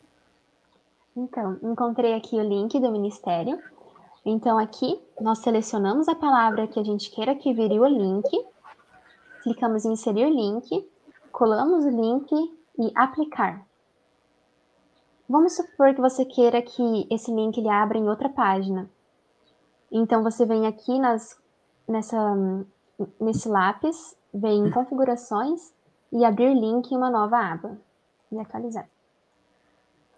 Então, 1.16 1.60
encontrei 1.62 2.14
aqui 2.14 2.38
o 2.38 2.42
link 2.42 2.80
do 2.80 2.92
Ministério 2.92 3.60
então, 4.24 4.60
aqui, 4.60 5.02
nós 5.20 5.40
selecionamos 5.40 6.08
a 6.08 6.14
palavra 6.14 6.68
que 6.68 6.80
a 6.80 6.84
gente 6.84 7.10
queira 7.10 7.34
que 7.34 7.54
vire 7.54 7.80
o 7.80 7.86
link, 7.88 8.30
clicamos 9.42 9.84
em 9.84 9.94
inserir 9.94 10.30
link, 10.30 10.88
colamos 11.32 11.86
o 11.86 11.90
link 11.90 12.32
e 12.78 12.92
aplicar. 12.96 13.66
Vamos 15.28 15.56
supor 15.56 15.96
que 15.96 16.02
você 16.02 16.24
queira 16.24 16.62
que 16.62 17.08
esse 17.10 17.34
link 17.34 17.58
ele 17.58 17.70
abra 17.70 17.98
em 17.98 18.08
outra 18.08 18.30
página. 18.30 18.88
Então, 19.92 20.22
você 20.22 20.46
vem 20.46 20.68
aqui 20.68 21.00
nas, 21.00 21.36
nessa, 21.88 22.36
nesse 23.20 23.50
lápis, 23.50 24.16
vem 24.32 24.68
em 24.68 24.72
configurações 24.72 25.74
e 26.12 26.24
abrir 26.24 26.54
link 26.54 26.92
em 26.92 26.98
uma 26.98 27.10
nova 27.10 27.38
aba 27.38 27.76
e 28.32 28.40
atualizar. 28.40 28.88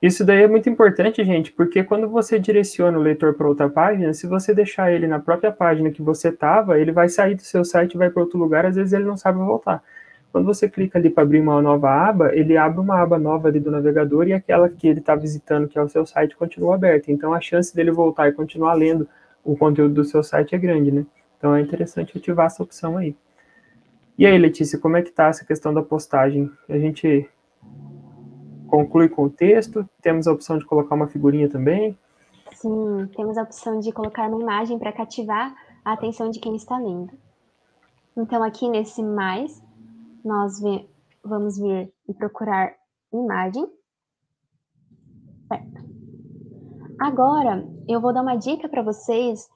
Isso 0.03 0.25
daí 0.25 0.43
é 0.43 0.47
muito 0.49 0.69
importante, 0.69 1.23
gente, 1.23 1.53
porque 1.53 1.81
quando 1.81 2.09
você 2.09 2.37
direciona 2.37 2.99
o 2.99 3.01
leitor 3.01 3.35
para 3.35 3.47
outra 3.47 3.69
página, 3.69 4.13
se 4.13 4.27
você 4.27 4.53
deixar 4.53 4.91
ele 4.91 5.07
na 5.07 5.17
própria 5.17 5.49
página 5.49 5.89
que 5.91 6.01
você 6.01 6.27
estava, 6.27 6.77
ele 6.77 6.91
vai 6.91 7.07
sair 7.07 7.35
do 7.35 7.41
seu 7.41 7.63
site 7.63 7.93
e 7.93 7.97
vai 7.97 8.09
para 8.09 8.21
outro 8.21 8.37
lugar, 8.37 8.65
às 8.65 8.75
vezes 8.75 8.91
ele 8.91 9.05
não 9.05 9.15
sabe 9.15 9.39
voltar. 9.39 9.81
Quando 10.29 10.43
você 10.43 10.67
clica 10.67 10.99
ali 10.99 11.09
para 11.09 11.23
abrir 11.23 11.39
uma 11.39 11.61
nova 11.61 11.89
aba, 11.89 12.35
ele 12.35 12.57
abre 12.57 12.81
uma 12.81 13.01
aba 13.01 13.17
nova 13.17 13.47
ali 13.47 13.61
do 13.61 13.71
navegador 13.71 14.27
e 14.27 14.33
aquela 14.33 14.67
que 14.67 14.89
ele 14.89 14.99
está 14.99 15.15
visitando, 15.15 15.69
que 15.69 15.79
é 15.79 15.81
o 15.81 15.87
seu 15.87 16.05
site, 16.05 16.35
continua 16.35 16.75
aberta. 16.75 17.09
Então 17.09 17.33
a 17.33 17.39
chance 17.39 17.73
dele 17.73 17.89
voltar 17.89 18.27
e 18.27 18.33
continuar 18.33 18.73
lendo 18.73 19.07
o 19.41 19.55
conteúdo 19.55 19.93
do 19.93 20.03
seu 20.03 20.21
site 20.21 20.53
é 20.53 20.57
grande, 20.57 20.91
né? 20.91 21.05
Então 21.37 21.55
é 21.55 21.61
interessante 21.61 22.17
ativar 22.17 22.47
essa 22.47 22.61
opção 22.61 22.97
aí. 22.97 23.15
E 24.17 24.25
aí, 24.25 24.37
Letícia, 24.37 24.77
como 24.77 24.97
é 24.97 25.01
que 25.01 25.11
está 25.11 25.27
essa 25.27 25.45
questão 25.45 25.73
da 25.73 25.81
postagem? 25.81 26.51
A 26.67 26.77
gente 26.77 27.25
conclui 28.73 29.07
com 29.07 29.25
o 29.25 29.29
texto, 29.29 29.87
temos 30.01 30.25
a 30.25 30.31
opção 30.31 30.57
de 30.57 30.65
colocar 30.65 30.95
uma 30.95 31.05
figurinha 31.05 31.47
também. 31.47 31.95
Sim, 32.55 33.07
temos 33.15 33.37
a 33.37 33.43
opção 33.43 33.79
de 33.79 33.91
colocar 33.91 34.27
uma 34.27 34.41
imagem 34.41 34.79
para 34.79 34.91
cativar 34.91 35.55
a 35.85 35.93
atenção 35.93 36.31
de 36.31 36.39
quem 36.39 36.55
está 36.55 36.79
lendo. 36.79 37.13
Então, 38.17 38.41
aqui 38.41 38.67
nesse 38.67 39.03
mais, 39.03 39.63
nós 40.25 40.59
vamos 41.23 41.59
vir 41.59 41.93
e 42.09 42.13
procurar 42.15 42.73
imagem. 43.13 43.63
Certo. 45.47 45.83
Agora, 46.99 47.63
eu 47.87 48.01
vou 48.01 48.11
dar 48.11 48.23
uma 48.23 48.37
dica 48.37 48.67
para 48.67 48.81
vocês 48.81 49.47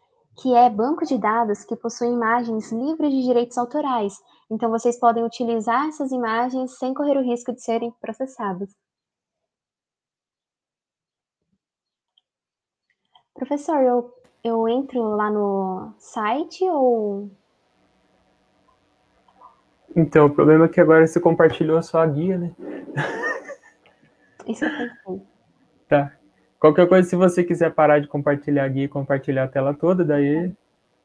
que 0.43 0.53
é 0.53 0.69
banco 0.69 1.03
de 1.03 1.17
dados 1.17 1.65
que 1.65 1.75
possui 1.75 2.09
imagens 2.09 2.71
livres 2.71 3.11
de 3.11 3.23
direitos 3.23 3.57
autorais. 3.57 4.13
Então, 4.51 4.69
vocês 4.69 4.99
podem 4.99 5.25
utilizar 5.25 5.87
essas 5.87 6.11
imagens 6.11 6.77
sem 6.77 6.93
correr 6.93 7.17
o 7.17 7.23
risco 7.23 7.51
de 7.51 7.63
serem 7.63 7.91
processadas. 7.99 8.69
Professor, 13.37 13.81
eu, 13.83 14.13
eu 14.43 14.67
entro 14.67 14.99
lá 15.15 15.29
no 15.29 15.93
site 15.99 16.63
ou. 16.63 17.29
Então, 19.95 20.25
o 20.25 20.29
problema 20.29 20.65
é 20.65 20.67
que 20.67 20.81
agora 20.81 21.05
você 21.05 21.19
compartilhou 21.19 21.81
só 21.81 22.01
a 22.01 22.07
guia, 22.07 22.37
né? 22.37 22.51
Isso 24.47 24.65
é 24.65 24.69
perfeito. 24.69 25.25
Tá. 25.87 26.11
Qualquer 26.59 26.85
coisa, 26.89 27.07
se 27.07 27.15
você 27.15 27.45
quiser 27.45 27.73
parar 27.73 27.99
de 27.99 28.09
compartilhar 28.09 28.65
a 28.65 28.67
guia 28.67 28.83
e 28.83 28.89
compartilhar 28.89 29.45
a 29.45 29.47
tela 29.47 29.73
toda, 29.73 30.03
daí 30.03 30.51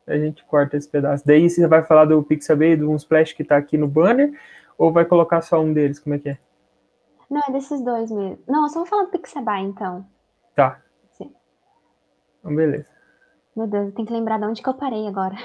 a 0.08 0.16
gente 0.16 0.44
corta 0.44 0.76
esse 0.76 0.88
pedaço. 0.88 1.24
Daí 1.24 1.48
você 1.48 1.64
vai 1.68 1.84
falar 1.84 2.06
do 2.06 2.20
Pixabay, 2.20 2.74
do 2.74 2.90
Unsplash 2.90 3.32
que 3.32 3.44
tá 3.44 3.56
aqui 3.56 3.78
no 3.78 3.86
banner, 3.86 4.32
ou 4.76 4.90
vai 4.90 5.04
colocar 5.04 5.40
só 5.40 5.60
um 5.60 5.72
deles? 5.72 6.00
Como 6.00 6.16
é 6.16 6.18
que 6.18 6.30
é? 6.30 6.38
Não, 7.30 7.40
é 7.48 7.52
desses 7.52 7.80
dois 7.84 8.10
mesmo. 8.10 8.40
Não, 8.48 8.68
só 8.68 8.80
vou 8.80 8.86
falar 8.86 9.04
do 9.04 9.10
Pixabay, 9.10 9.62
então. 9.62 10.04
Tá. 10.56 10.82
Então, 12.42 12.54
beleza. 12.54 12.90
Meu 13.54 13.68
Deus, 13.68 13.86
eu 13.86 13.92
tenho 13.92 14.08
que 14.08 14.12
lembrar 14.12 14.38
de 14.38 14.46
onde 14.46 14.60
que 14.60 14.68
eu 14.68 14.74
parei 14.74 15.06
agora. 15.06 15.36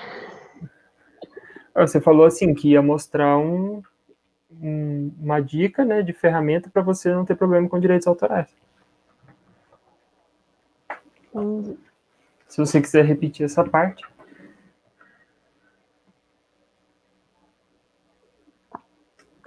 Ah, 1.76 1.86
você 1.86 2.02
falou 2.02 2.26
assim 2.26 2.56
que 2.56 2.72
ia 2.72 2.82
mostrar 2.82 3.38
um, 3.38 3.84
um, 4.60 5.14
uma 5.20 5.40
dica 5.40 5.86
né, 5.86 6.02
de 6.02 6.12
ferramenta 6.12 6.72
para 6.72 6.82
você 6.82 7.14
não 7.14 7.24
ter 7.24 7.36
problema 7.36 7.70
com 7.70 7.80
direitos 7.80 8.08
autorais. 8.08 8.50
Entendi. 11.32 11.78
Se 12.48 12.58
você 12.58 12.82
quiser 12.82 13.06
repetir 13.06 13.46
essa 13.46 13.64
parte. 13.64 14.04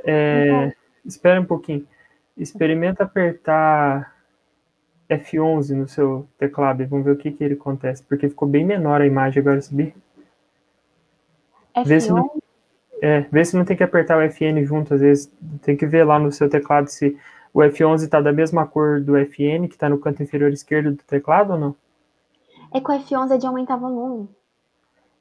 É, 0.05 0.73
espera 1.05 1.41
um 1.41 1.45
pouquinho. 1.45 1.89
Experimenta 2.37 3.03
apertar 3.03 4.20
F11 5.11 5.75
no 5.75 5.89
seu 5.89 6.27
teclado 6.39 6.83
e 6.83 6.87
vamos 6.87 7.05
ver 7.05 7.13
o 7.13 7.17
que, 7.17 7.33
que 7.33 7.43
ele 7.43 7.55
acontece, 7.55 8.03
porque 8.05 8.29
ficou 8.29 8.47
bem 8.47 8.65
menor 8.65 9.01
a 9.01 9.07
imagem 9.07 9.41
agora, 9.41 9.61
subir. 9.61 9.95
F11? 11.75 11.85
Vê 11.87 12.01
se, 12.01 12.11
não, 12.11 12.43
é, 13.03 13.21
vê 13.33 13.45
se 13.45 13.57
não 13.57 13.65
tem 13.65 13.77
que 13.77 13.83
apertar 13.83 14.19
o 14.19 14.31
FN 14.31 14.65
junto, 14.65 14.95
às 14.95 15.01
vezes 15.01 15.33
tem 15.63 15.77
que 15.77 15.87
ver 15.87 16.05
lá 16.05 16.19
no 16.19 16.31
seu 16.31 16.49
teclado 16.49 16.89
se 16.89 17.19
o 17.53 17.59
F11 17.59 18.05
está 18.05 18.21
da 18.21 18.33
mesma 18.33 18.67
cor 18.67 19.01
do 19.01 19.17
FN, 19.17 19.67
que 19.67 19.75
está 19.75 19.89
no 19.89 19.99
canto 19.99 20.23
inferior 20.23 20.53
esquerdo 20.53 20.93
do 20.93 21.03
teclado 21.03 21.55
ou 21.55 21.59
não? 21.59 21.77
É 22.73 22.81
que 22.81 22.91
o 22.91 22.95
F11 22.95 23.33
é 23.33 23.39
de 23.39 23.47
aumentar 23.47 23.77
volume. 23.77 24.29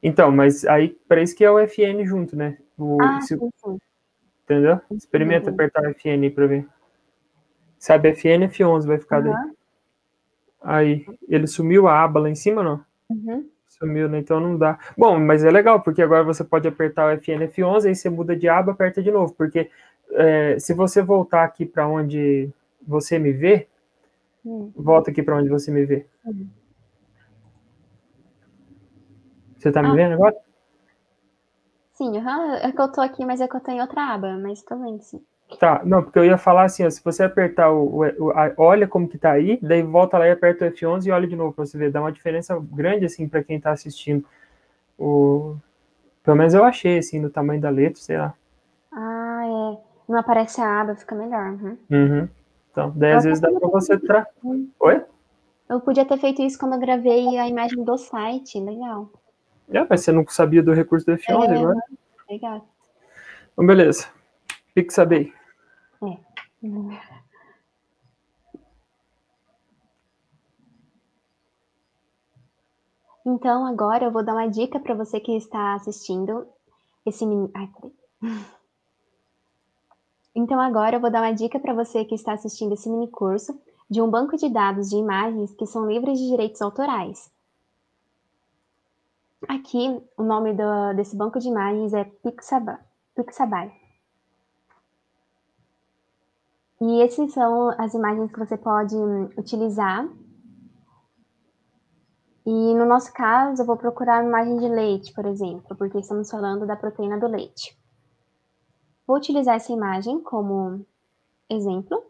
Então, 0.04 0.32
mas 0.32 0.64
aí 0.66 0.90
para 1.08 1.22
isso 1.22 1.36
que 1.36 1.44
é 1.44 1.50
o 1.50 1.60
FN 1.68 2.06
junto, 2.06 2.36
né? 2.36 2.58
O, 2.78 3.02
ah, 3.02 3.20
se, 3.22 3.38
sim, 3.38 3.50
sim. 3.56 3.78
Entendeu? 4.44 4.80
Experimenta 4.92 5.50
uhum. 5.50 5.56
apertar 5.56 5.84
o 5.84 5.90
FN 5.94 6.30
para 6.34 6.48
ver. 6.48 6.68
Sabe, 7.78 8.14
FN 8.14 8.48
F11 8.48 8.86
vai 8.86 9.00
ficar 9.00 9.26
uhum. 9.26 9.32
daí. 9.32 9.59
Aí, 10.62 11.06
ele 11.28 11.48
sumiu 11.48 11.88
a 11.88 12.04
aba 12.04 12.20
lá 12.20 12.30
em 12.30 12.36
cima, 12.36 12.64
não? 12.64 12.84
Uhum. 13.10 13.50
Sumiu, 13.68 14.10
né? 14.10 14.20
Então 14.20 14.40
não 14.40 14.58
dá. 14.58 14.78
Bom, 14.98 15.18
mas 15.20 15.44
é 15.44 15.52
legal, 15.52 15.82
porque 15.82 16.02
agora 16.02 16.24
você 16.24 16.44
pode 16.44 16.68
apertar 16.68 17.08
o 17.08 17.18
FN 17.18 17.48
F11, 17.48 17.86
aí 17.86 17.96
você 17.96 18.10
muda 18.10 18.36
de 18.36 18.50
aba, 18.50 18.74
aperta 18.74 19.02
de 19.02 19.12
novo. 19.12 19.34
Porque 19.34 19.70
é, 20.12 20.60
se 20.60 20.74
você 20.74 21.02
voltar 21.02 21.44
aqui 21.44 21.66
para 21.66 21.88
onde 21.88 22.50
você 22.86 23.18
me 23.18 23.32
vê, 23.32 23.68
uhum. 24.44 24.72
volta 24.76 25.12
aqui 25.12 25.24
para 25.24 25.38
onde 25.38 25.50
você 25.50 25.72
me 25.72 25.86
vê. 25.86 26.06
Uhum. 26.26 26.50
Você 29.58 29.72
tá 29.72 29.82
me 29.82 29.90
ah. 29.90 29.94
vendo 29.94 30.14
agora? 30.14 30.36
Sim, 31.94 32.18
uhum. 32.18 32.54
é 32.56 32.72
que 32.72 32.82
eu 32.82 32.92
tô 32.92 33.02
aqui, 33.02 33.26
mas 33.26 33.42
é 33.42 33.48
que 33.48 33.56
eu 33.56 33.62
tô 33.62 33.72
em 33.72 33.82
outra 33.82 34.14
aba, 34.14 34.38
mas 34.38 34.62
tô 34.64 34.78
vendo 34.78 35.02
sim. 35.02 35.22
Tá, 35.58 35.82
não, 35.84 36.04
porque 36.04 36.20
eu 36.20 36.26
ia 36.26 36.38
falar 36.38 36.66
assim, 36.66 36.86
ó, 36.86 36.90
se 36.90 37.04
você 37.04 37.24
apertar 37.24 37.72
o, 37.72 38.06
o 38.20 38.32
a, 38.32 38.52
olha 38.56 38.88
como 38.88 39.08
que 39.08 39.18
tá 39.18 39.32
aí, 39.32 39.58
daí 39.62 39.82
volta 39.82 40.18
lá 40.18 40.28
e 40.28 40.32
aperta 40.32 40.66
o 40.66 40.72
F11 40.72 41.08
e 41.08 41.12
olha 41.12 41.28
de 41.28 41.36
novo 41.36 41.54
pra 41.54 41.66
você 41.66 41.78
ver, 41.78 41.92
dá 41.92 42.02
uma 42.02 42.12
diferença 42.12 42.60
grande, 42.72 43.06
assim, 43.06 43.28
para 43.28 43.44
quem 43.44 43.60
tá 43.60 43.72
assistindo. 43.72 44.24
O... 44.98 45.56
Pelo 46.24 46.38
menos 46.38 46.54
eu 46.54 46.64
achei, 46.64 47.00
assim, 47.00 47.20
no 47.20 47.30
tamanho 47.30 47.60
da 47.60 47.70
letra, 47.70 48.00
sei 48.00 48.18
lá. 48.18 48.34
Ah, 48.92 49.42
é. 49.44 49.78
Não 50.08 50.20
aparece 50.20 50.62
a 50.62 50.82
aba, 50.82 50.96
fica 50.96 51.16
melhor. 51.16 51.52
Uhum. 51.54 51.78
uhum. 51.90 52.30
Então, 52.72 52.94
daí 52.96 53.14
às 53.14 53.24
vezes 53.24 53.40
dá 53.40 53.52
pra 53.52 53.68
você... 53.70 53.98
Tra... 53.98 54.28
Oi? 54.80 55.04
Eu 55.68 55.82
podia 55.82 56.06
ter 56.06 56.18
feito 56.18 56.42
isso 56.42 56.60
quando 56.60 56.74
eu 56.74 56.80
gravei 56.80 57.38
a 57.38 57.48
imagem 57.48 57.84
do 57.84 57.98
site, 57.98 58.60
legal. 58.60 59.10
É, 59.72 59.86
mas 59.90 60.02
você 60.02 60.12
não 60.12 60.26
sabia 60.28 60.62
do 60.62 60.74
recurso 60.74 61.06
do 61.06 61.14
F11 61.14 61.50
é, 61.50 61.58
agora? 61.58 61.80
Legal. 62.30 62.68
Então, 63.54 63.66
beleza. 63.66 64.08
Pixabay. 64.74 65.34
É. 66.02 66.18
Então, 73.26 73.66
agora 73.66 74.06
eu 74.06 74.12
vou 74.12 74.24
dar 74.24 74.34
uma 74.34 74.48
dica 74.48 74.80
para 74.80 74.96
você 74.96 75.20
que 75.20 75.36
está 75.36 75.76
assistindo 75.76 76.48
esse 77.06 77.26
mini... 77.26 77.52
Ai, 77.54 77.70
Então, 80.34 80.60
agora 80.60 80.96
eu 80.96 81.00
vou 81.00 81.12
dar 81.12 81.22
uma 81.22 81.34
dica 81.34 81.60
para 81.60 81.74
você 81.74 82.06
que 82.06 82.16
está 82.16 82.34
assistindo 82.34 82.74
esse 82.74 82.90
mini 82.90 83.10
curso 83.10 83.60
de 83.90 84.02
um 84.02 84.10
banco 84.10 84.38
de 84.38 84.50
dados 84.50 84.90
de 84.90 84.96
imagens 84.96 85.54
que 85.54 85.66
são 85.66 85.90
livres 85.90 86.18
de 86.18 86.28
direitos 86.28 86.62
autorais. 86.62 87.30
Aqui, 89.48 90.02
o 90.18 90.24
nome 90.24 90.54
do, 90.54 90.94
desse 90.96 91.16
banco 91.16 91.40
de 91.40 91.48
imagens 91.48 91.94
é 91.94 92.04
Pixabay. 92.04 92.78
Pixabay. 93.16 93.79
E 96.82 97.02
essas 97.02 97.34
são 97.34 97.70
as 97.78 97.94
imagens 97.94 98.32
que 98.32 98.40
você 98.40 98.58
pode 98.58 98.96
utilizar. 99.38 100.08
E 102.46 102.74
no 102.74 102.86
nosso 102.86 103.12
caso, 103.14 103.62
eu 103.62 103.66
vou 103.66 103.76
procurar 103.76 104.24
imagem 104.24 104.58
de 104.58 104.68
leite, 104.70 105.14
por 105.14 105.26
exemplo, 105.26 105.76
porque 105.76 106.00
estamos 106.00 106.32
falando 106.32 106.66
da 106.66 106.76
proteína 106.76 107.20
do 107.20 107.28
leite. 107.28 107.78
Vou 109.06 109.18
utilizar 109.18 109.56
essa 109.56 109.74
imagem 109.74 110.22
como 110.22 110.86
exemplo. 111.50 112.02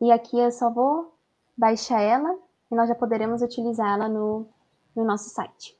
E 0.00 0.12
aqui 0.12 0.38
eu 0.38 0.52
só 0.52 0.70
vou 0.70 1.14
baixar 1.56 2.00
ela 2.00 2.38
e 2.70 2.74
nós 2.74 2.88
já 2.88 2.94
poderemos 2.94 3.42
utilizá-la 3.42 4.08
no, 4.08 4.46
no 4.94 5.04
nosso 5.04 5.30
site. 5.30 5.79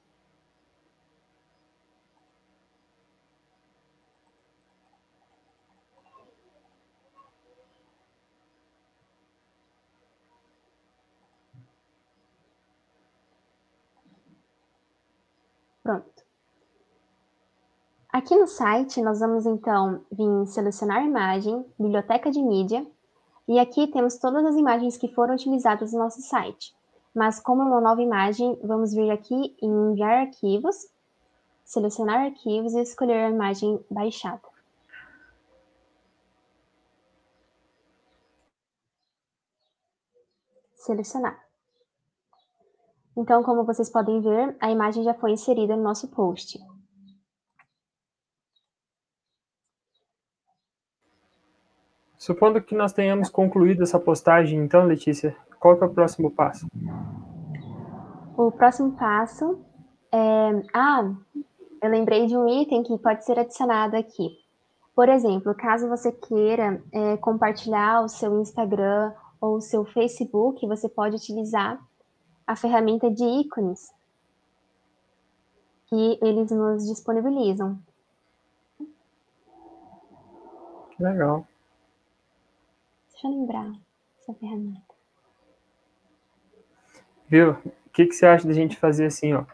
Aqui 18.12 18.34
no 18.36 18.46
site, 18.46 19.00
nós 19.00 19.20
vamos 19.20 19.46
então 19.46 20.04
vir 20.10 20.46
selecionar 20.46 21.04
imagem, 21.04 21.64
biblioteca 21.78 22.30
de 22.30 22.42
mídia, 22.42 22.84
e 23.46 23.58
aqui 23.58 23.86
temos 23.86 24.16
todas 24.16 24.44
as 24.44 24.56
imagens 24.56 24.96
que 24.96 25.12
foram 25.14 25.34
utilizadas 25.34 25.92
no 25.92 26.00
nosso 26.00 26.20
site. 26.20 26.74
Mas 27.14 27.40
como 27.40 27.62
é 27.62 27.64
uma 27.64 27.80
nova 27.80 28.02
imagem, 28.02 28.58
vamos 28.62 28.92
vir 28.92 29.10
aqui 29.10 29.56
em 29.60 29.92
enviar 29.92 30.26
arquivos, 30.26 30.88
selecionar 31.64 32.26
arquivos 32.26 32.74
e 32.74 32.80
escolher 32.80 33.24
a 33.24 33.30
imagem 33.30 33.84
baixada. 33.90 34.42
Selecionar. 40.74 41.49
Então, 43.16 43.42
como 43.42 43.64
vocês 43.64 43.90
podem 43.90 44.20
ver, 44.20 44.56
a 44.60 44.70
imagem 44.70 45.02
já 45.02 45.14
foi 45.14 45.32
inserida 45.32 45.76
no 45.76 45.82
nosso 45.82 46.08
post. 46.08 46.58
Supondo 52.16 52.62
que 52.62 52.74
nós 52.74 52.92
tenhamos 52.92 53.30
concluído 53.30 53.82
essa 53.82 53.98
postagem, 53.98 54.58
então, 54.60 54.84
Letícia, 54.84 55.36
qual 55.58 55.78
é 55.80 55.84
o 55.84 55.94
próximo 55.94 56.30
passo? 56.30 56.66
O 58.36 58.52
próximo 58.52 58.92
passo 58.92 59.58
é... 60.12 60.62
Ah, 60.74 61.10
eu 61.82 61.90
lembrei 61.90 62.26
de 62.26 62.36
um 62.36 62.46
item 62.46 62.82
que 62.82 62.98
pode 62.98 63.24
ser 63.24 63.38
adicionado 63.38 63.96
aqui. 63.96 64.38
Por 64.94 65.08
exemplo, 65.08 65.54
caso 65.54 65.88
você 65.88 66.12
queira 66.12 66.82
é, 66.92 67.16
compartilhar 67.16 68.02
o 68.02 68.08
seu 68.08 68.38
Instagram 68.38 69.14
ou 69.40 69.56
o 69.56 69.60
seu 69.60 69.84
Facebook, 69.86 70.66
você 70.66 70.88
pode 70.90 71.16
utilizar 71.16 71.80
a 72.50 72.56
ferramenta 72.56 73.08
de 73.08 73.22
ícones 73.22 73.94
que 75.86 76.18
eles 76.20 76.50
nos 76.50 76.84
disponibilizam. 76.84 77.78
Legal. 80.98 81.46
Deixa 83.12 83.28
eu 83.28 83.30
lembrar 83.30 83.72
essa 84.18 84.34
ferramenta. 84.34 84.94
Viu? 87.28 87.52
O 87.52 87.90
que, 87.92 88.06
que 88.06 88.14
você 88.14 88.26
acha 88.26 88.48
da 88.48 88.52
gente 88.52 88.76
fazer 88.76 89.06
assim, 89.06 89.32
ó? 89.32 89.44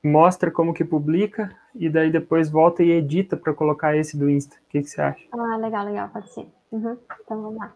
Mostra 0.00 0.52
como 0.52 0.72
que 0.72 0.84
publica 0.84 1.56
e 1.74 1.90
daí 1.90 2.08
depois 2.08 2.48
volta 2.48 2.84
e 2.84 2.92
edita 2.92 3.36
para 3.36 3.52
colocar 3.52 3.96
esse 3.96 4.16
do 4.16 4.30
Insta. 4.30 4.54
O 4.58 4.68
que, 4.68 4.82
que 4.82 4.88
você 4.88 5.02
acha? 5.02 5.26
Ah, 5.32 5.56
legal, 5.56 5.84
legal, 5.86 6.08
pode 6.10 6.32
ser. 6.32 6.46
Uhum. 6.70 6.96
Então 7.20 7.42
vamos 7.42 7.58
lá. 7.58 7.74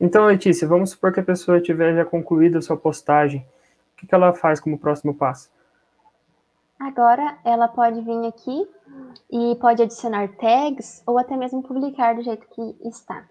Então, 0.00 0.24
Letícia, 0.24 0.66
vamos 0.66 0.90
supor 0.90 1.12
que 1.12 1.20
a 1.20 1.24
pessoa 1.24 1.60
tiver 1.60 1.94
já 1.94 2.04
concluído 2.04 2.56
a 2.56 2.62
sua 2.62 2.76
postagem. 2.76 3.46
O 3.92 3.96
que, 3.98 4.06
que 4.06 4.14
ela 4.14 4.32
faz 4.32 4.58
como 4.58 4.78
próximo 4.78 5.14
passo? 5.14 5.50
Agora, 6.78 7.38
ela 7.44 7.68
pode 7.68 8.00
vir 8.00 8.26
aqui 8.26 8.66
e 9.30 9.54
pode 9.56 9.82
adicionar 9.82 10.26
tags 10.36 11.02
ou 11.06 11.18
até 11.18 11.36
mesmo 11.36 11.62
publicar 11.62 12.14
do 12.14 12.22
jeito 12.22 12.46
que 12.48 12.88
está. 12.88 13.28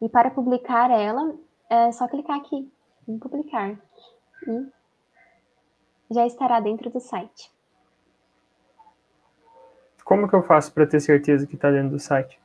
E 0.00 0.08
para 0.08 0.30
publicar 0.30 0.88
ela, 0.92 1.34
é 1.68 1.90
só 1.90 2.06
clicar 2.06 2.36
aqui 2.36 2.70
em 3.08 3.18
publicar 3.18 3.76
e 4.46 4.70
já 6.14 6.24
estará 6.26 6.60
dentro 6.60 6.90
do 6.90 7.00
site. 7.00 7.50
Como 10.04 10.28
que 10.28 10.34
eu 10.34 10.42
faço 10.44 10.72
para 10.72 10.86
ter 10.86 11.00
certeza 11.00 11.46
que 11.46 11.56
está 11.56 11.72
dentro 11.72 11.90
do 11.90 11.98
site? 11.98 12.40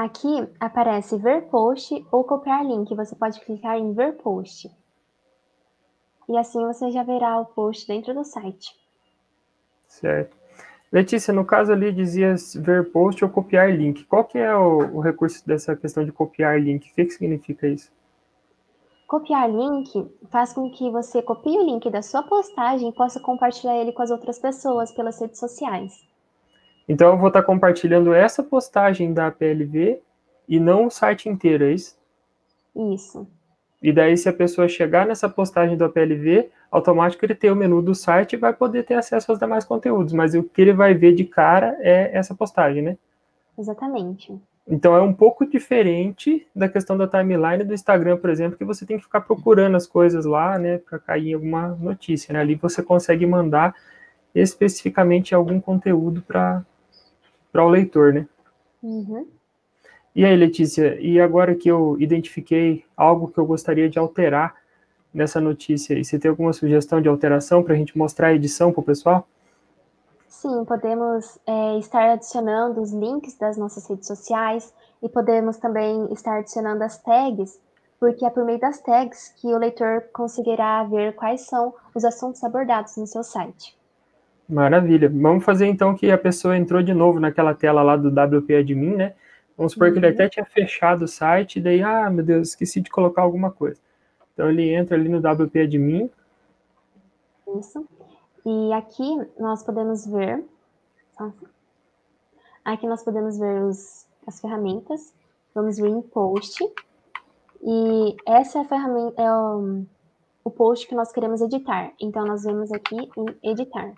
Aqui 0.00 0.48
aparece 0.58 1.18
ver 1.18 1.42
post 1.50 2.06
ou 2.10 2.24
copiar 2.24 2.64
link. 2.64 2.96
Você 2.96 3.14
pode 3.14 3.38
clicar 3.38 3.76
em 3.76 3.92
ver 3.92 4.14
post. 4.14 4.74
E 6.26 6.38
assim 6.38 6.58
você 6.64 6.90
já 6.90 7.02
verá 7.02 7.38
o 7.38 7.44
post 7.44 7.86
dentro 7.86 8.14
do 8.14 8.24
site. 8.24 8.74
Certo. 9.86 10.34
Letícia, 10.90 11.34
no 11.34 11.44
caso 11.44 11.70
ali 11.70 11.92
dizia 11.92 12.34
ver 12.62 12.90
post 12.90 13.22
ou 13.22 13.30
copiar 13.30 13.70
link. 13.76 14.04
Qual 14.04 14.24
que 14.24 14.38
é 14.38 14.56
o, 14.56 14.96
o 14.96 15.00
recurso 15.00 15.46
dessa 15.46 15.76
questão 15.76 16.02
de 16.02 16.12
copiar 16.12 16.58
link? 16.58 16.90
O 16.90 16.94
que, 16.94 17.04
que 17.04 17.10
significa 17.10 17.68
isso? 17.68 17.92
Copiar 19.06 19.50
link 19.50 20.10
faz 20.30 20.54
com 20.54 20.70
que 20.70 20.90
você 20.90 21.20
copie 21.20 21.58
o 21.58 21.62
link 21.62 21.90
da 21.90 22.00
sua 22.00 22.22
postagem 22.22 22.88
e 22.88 22.94
possa 22.94 23.20
compartilhar 23.20 23.76
ele 23.76 23.92
com 23.92 24.00
as 24.00 24.10
outras 24.10 24.38
pessoas 24.38 24.92
pelas 24.92 25.20
redes 25.20 25.38
sociais. 25.38 25.92
Então 26.90 27.10
eu 27.10 27.16
vou 27.16 27.28
estar 27.28 27.44
compartilhando 27.44 28.12
essa 28.12 28.42
postagem 28.42 29.14
da 29.14 29.30
PLV 29.30 30.00
e 30.48 30.58
não 30.58 30.86
o 30.86 30.90
site 30.90 31.28
inteiro, 31.28 31.62
é 31.62 31.72
isso? 31.72 31.96
Isso. 32.74 33.28
E 33.80 33.92
daí, 33.92 34.16
se 34.16 34.28
a 34.28 34.32
pessoa 34.32 34.66
chegar 34.66 35.06
nessa 35.06 35.28
postagem 35.28 35.76
do 35.76 35.88
PLV, 35.88 36.50
automático 36.68 37.24
ele 37.24 37.36
tem 37.36 37.48
o 37.48 37.54
menu 37.54 37.80
do 37.80 37.94
site 37.94 38.32
e 38.32 38.36
vai 38.36 38.52
poder 38.52 38.82
ter 38.82 38.94
acesso 38.94 39.30
aos 39.30 39.38
demais 39.38 39.64
conteúdos. 39.64 40.12
Mas 40.12 40.34
o 40.34 40.42
que 40.42 40.60
ele 40.60 40.72
vai 40.72 40.92
ver 40.92 41.14
de 41.14 41.24
cara 41.24 41.76
é 41.78 42.10
essa 42.12 42.34
postagem, 42.34 42.82
né? 42.82 42.98
Exatamente. 43.56 44.36
Então 44.68 44.96
é 44.96 45.00
um 45.00 45.12
pouco 45.12 45.46
diferente 45.46 46.44
da 46.56 46.68
questão 46.68 46.98
da 46.98 47.06
timeline 47.06 47.62
do 47.62 47.72
Instagram, 47.72 48.16
por 48.16 48.30
exemplo, 48.30 48.58
que 48.58 48.64
você 48.64 48.84
tem 48.84 48.96
que 48.96 49.04
ficar 49.04 49.20
procurando 49.20 49.76
as 49.76 49.86
coisas 49.86 50.24
lá, 50.24 50.58
né, 50.58 50.78
para 50.78 50.98
cair 50.98 51.34
alguma 51.34 51.68
notícia. 51.68 52.32
Né? 52.32 52.40
Ali 52.40 52.56
você 52.56 52.82
consegue 52.82 53.24
mandar 53.26 53.76
especificamente 54.34 55.36
algum 55.36 55.60
conteúdo 55.60 56.20
para 56.22 56.64
para 57.52 57.64
o 57.64 57.68
leitor, 57.68 58.12
né? 58.12 58.26
Uhum. 58.82 59.26
E 60.14 60.24
aí, 60.24 60.34
Letícia, 60.36 61.00
e 61.00 61.20
agora 61.20 61.54
que 61.54 61.70
eu 61.70 61.96
identifiquei 62.00 62.84
algo 62.96 63.28
que 63.28 63.38
eu 63.38 63.46
gostaria 63.46 63.88
de 63.88 63.98
alterar 63.98 64.56
nessa 65.12 65.40
notícia, 65.40 65.94
e 65.98 66.04
você 66.04 66.18
tem 66.18 66.28
alguma 66.28 66.52
sugestão 66.52 67.00
de 67.00 67.08
alteração 67.08 67.62
para 67.62 67.74
a 67.74 67.76
gente 67.76 67.96
mostrar 67.96 68.28
a 68.28 68.34
edição 68.34 68.72
para 68.72 68.80
o 68.80 68.84
pessoal? 68.84 69.26
Sim, 70.28 70.64
podemos 70.64 71.38
é, 71.46 71.78
estar 71.78 72.10
adicionando 72.10 72.80
os 72.80 72.92
links 72.92 73.36
das 73.36 73.56
nossas 73.56 73.86
redes 73.88 74.06
sociais 74.06 74.72
e 75.02 75.08
podemos 75.08 75.58
também 75.58 76.12
estar 76.12 76.38
adicionando 76.38 76.82
as 76.84 76.96
tags, 77.02 77.60
porque 77.98 78.24
é 78.24 78.30
por 78.30 78.44
meio 78.44 78.58
das 78.58 78.80
tags 78.80 79.34
que 79.36 79.48
o 79.48 79.58
leitor 79.58 80.04
conseguirá 80.12 80.84
ver 80.84 81.14
quais 81.14 81.42
são 81.42 81.74
os 81.94 82.04
assuntos 82.04 82.42
abordados 82.42 82.96
no 82.96 83.06
seu 83.06 83.22
site. 83.22 83.76
Maravilha. 84.50 85.08
Vamos 85.08 85.44
fazer 85.44 85.66
então 85.66 85.94
que 85.94 86.10
a 86.10 86.18
pessoa 86.18 86.56
entrou 86.56 86.82
de 86.82 86.92
novo 86.92 87.20
naquela 87.20 87.54
tela 87.54 87.82
lá 87.82 87.96
do 87.96 88.08
WP 88.08 88.56
Admin, 88.56 88.96
né? 88.96 89.14
Vamos 89.56 89.72
supor 89.72 89.88
uhum. 89.88 89.92
que 89.92 89.98
ele 90.00 90.06
uhum. 90.08 90.14
até 90.14 90.28
tinha 90.28 90.44
fechado 90.44 91.04
o 91.04 91.08
site, 91.08 91.58
e 91.58 91.62
daí, 91.62 91.82
ah, 91.82 92.10
meu 92.10 92.24
Deus, 92.24 92.48
esqueci 92.48 92.80
de 92.80 92.90
colocar 92.90 93.22
alguma 93.22 93.50
coisa. 93.50 93.80
Então 94.32 94.50
ele 94.50 94.70
entra 94.70 94.96
ali 94.96 95.08
no 95.08 95.18
WP 95.18 95.60
Admin. 95.60 96.10
Isso. 97.58 97.86
E 98.44 98.72
aqui 98.72 99.04
nós 99.38 99.62
podemos 99.62 100.06
ver. 100.06 100.44
Aqui 102.64 102.86
nós 102.86 103.04
podemos 103.04 103.38
ver 103.38 103.62
os, 103.62 104.06
as 104.26 104.40
ferramentas. 104.40 105.12
Vamos 105.54 105.76
vir 105.76 105.90
em 105.90 106.02
post. 106.02 106.64
E 107.62 108.16
essa 108.26 108.58
é 108.58 108.62
a 108.62 108.64
ferramenta, 108.64 109.20
é 109.20 109.32
o, 109.32 109.84
o 110.42 110.50
post 110.50 110.88
que 110.88 110.94
nós 110.94 111.12
queremos 111.12 111.40
editar. 111.40 111.92
Então 112.00 112.24
nós 112.24 112.44
vemos 112.44 112.72
aqui 112.72 112.96
em 112.96 113.50
editar. 113.50 113.92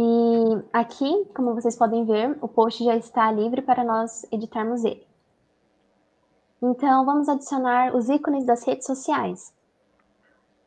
E 0.00 0.62
aqui, 0.80 1.24
como 1.34 1.54
vocês 1.54 1.76
podem 1.76 2.04
ver, 2.04 2.36
o 2.40 2.48
post 2.48 2.84
já 2.84 2.96
está 2.96 3.30
livre 3.30 3.62
para 3.62 3.84
nós 3.84 4.26
editarmos 4.32 4.84
ele. 4.84 5.06
Então, 6.60 7.04
vamos 7.04 7.28
adicionar 7.28 7.94
os 7.94 8.08
ícones 8.08 8.44
das 8.44 8.64
redes 8.66 8.86
sociais. 8.86 9.54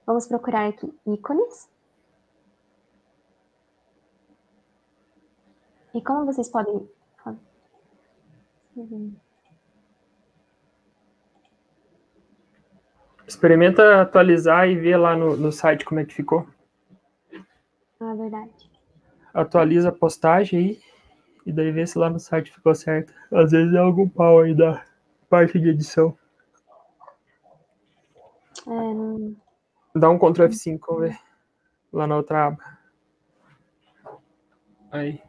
Vamos 0.06 0.28
procurar 0.28 0.68
aqui 0.68 0.94
ícones. 1.06 1.70
E 5.94 6.02
como 6.02 6.26
vocês 6.26 6.50
podem... 6.50 6.90
Experimenta 13.28 14.02
atualizar 14.02 14.68
e 14.68 14.76
ver 14.76 14.98
lá 14.98 15.16
no, 15.16 15.36
no 15.36 15.52
site 15.52 15.86
como 15.86 16.00
é 16.00 16.06
que 16.06 16.14
ficou. 16.14 16.48
Ah, 18.00 18.16
verdade 18.16 18.61
atualiza 19.34 19.90
a 19.90 19.94
postagem 19.94 20.60
aí, 20.60 20.82
e 21.46 21.52
daí 21.52 21.72
vê 21.72 21.86
se 21.86 21.98
lá 21.98 22.10
no 22.10 22.20
site 22.20 22.52
ficou 22.52 22.76
certo. 22.76 23.14
Às 23.32 23.52
vezes 23.52 23.74
é 23.74 23.78
algum 23.78 24.08
pau 24.08 24.40
aí 24.40 24.54
da 24.54 24.84
parte 25.30 25.60
de 25.60 25.70
edição. 25.70 26.18
É... 28.68 30.00
Dá 30.00 30.10
um 30.10 30.18
Ctrl 30.18 30.46
F5, 30.46 30.80
vamos 30.88 31.02
ver. 31.02 31.20
Lá 31.92 32.08
na 32.08 32.18
outra 32.18 32.48
aba. 32.48 32.80
Aí. 34.92 35.22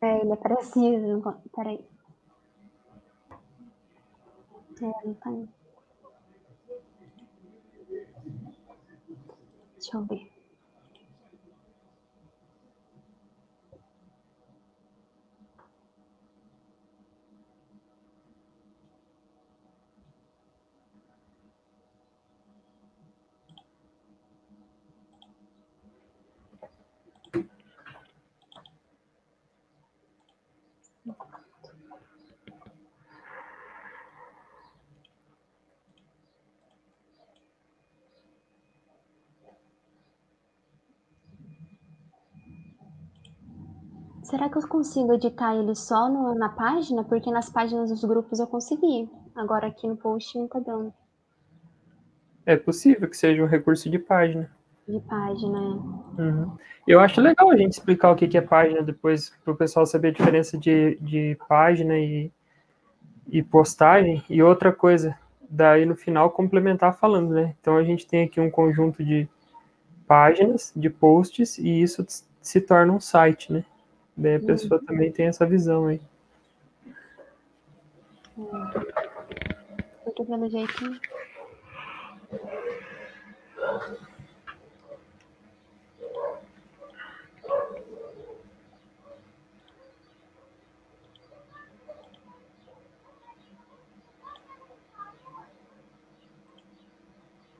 É, 0.00 0.20
ele 0.20 0.32
é 0.32 0.36
parecido. 0.36 1.40
Peraí. 1.54 1.84
É, 4.80 5.06
não 5.06 5.14
tá 5.14 5.30
indo. 9.96 10.14
Deixa 10.14 10.37
Será 44.28 44.50
que 44.50 44.58
eu 44.58 44.68
consigo 44.68 45.14
editar 45.14 45.56
ele 45.56 45.74
só 45.74 46.06
no, 46.06 46.34
na 46.34 46.50
página? 46.50 47.02
Porque 47.02 47.30
nas 47.30 47.48
páginas 47.48 47.88
dos 47.88 48.04
grupos 48.04 48.38
eu 48.38 48.46
consegui. 48.46 49.08
Agora 49.34 49.68
aqui 49.68 49.88
no 49.88 49.96
post 49.96 50.36
não 50.36 50.46
tá 50.46 50.58
dando. 50.60 50.92
É 52.44 52.54
possível 52.54 53.08
que 53.08 53.16
seja 53.16 53.42
um 53.42 53.46
recurso 53.46 53.88
de 53.88 53.98
página. 53.98 54.50
De 54.86 55.00
página, 55.00 55.58
é. 55.58 56.20
Uhum. 56.20 56.58
Eu 56.86 57.00
acho 57.00 57.22
legal 57.22 57.50
a 57.50 57.56
gente 57.56 57.72
explicar 57.72 58.10
o 58.10 58.16
que 58.16 58.36
é 58.36 58.42
página 58.42 58.82
depois, 58.82 59.30
para 59.42 59.54
o 59.54 59.56
pessoal 59.56 59.86
saber 59.86 60.08
a 60.08 60.12
diferença 60.12 60.58
de, 60.58 60.98
de 61.00 61.34
página 61.48 61.98
e, 61.98 62.30
e 63.28 63.42
postagem. 63.42 64.22
E 64.28 64.42
outra 64.42 64.74
coisa, 64.74 65.16
daí 65.48 65.86
no 65.86 65.96
final 65.96 66.30
complementar 66.30 66.94
falando, 66.98 67.32
né? 67.32 67.54
Então 67.58 67.78
a 67.78 67.82
gente 67.82 68.06
tem 68.06 68.24
aqui 68.24 68.38
um 68.38 68.50
conjunto 68.50 69.02
de 69.02 69.26
páginas, 70.06 70.70
de 70.76 70.90
posts, 70.90 71.56
e 71.56 71.80
isso 71.80 72.04
se 72.42 72.60
torna 72.60 72.92
um 72.92 73.00
site, 73.00 73.50
né? 73.50 73.64
Daí 74.18 74.34
a 74.34 74.40
pessoa 74.40 74.80
uhum. 74.80 74.84
também 74.86 75.12
tem 75.12 75.26
essa 75.26 75.46
visão 75.46 75.86
aí. 75.86 76.00
Eu 80.04 80.12
tô 80.12 80.24
vendo 80.24 80.50
jeitinho. 80.50 81.00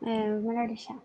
É, 0.03 0.31
melhor 0.41 0.67
deixar. 0.67 0.99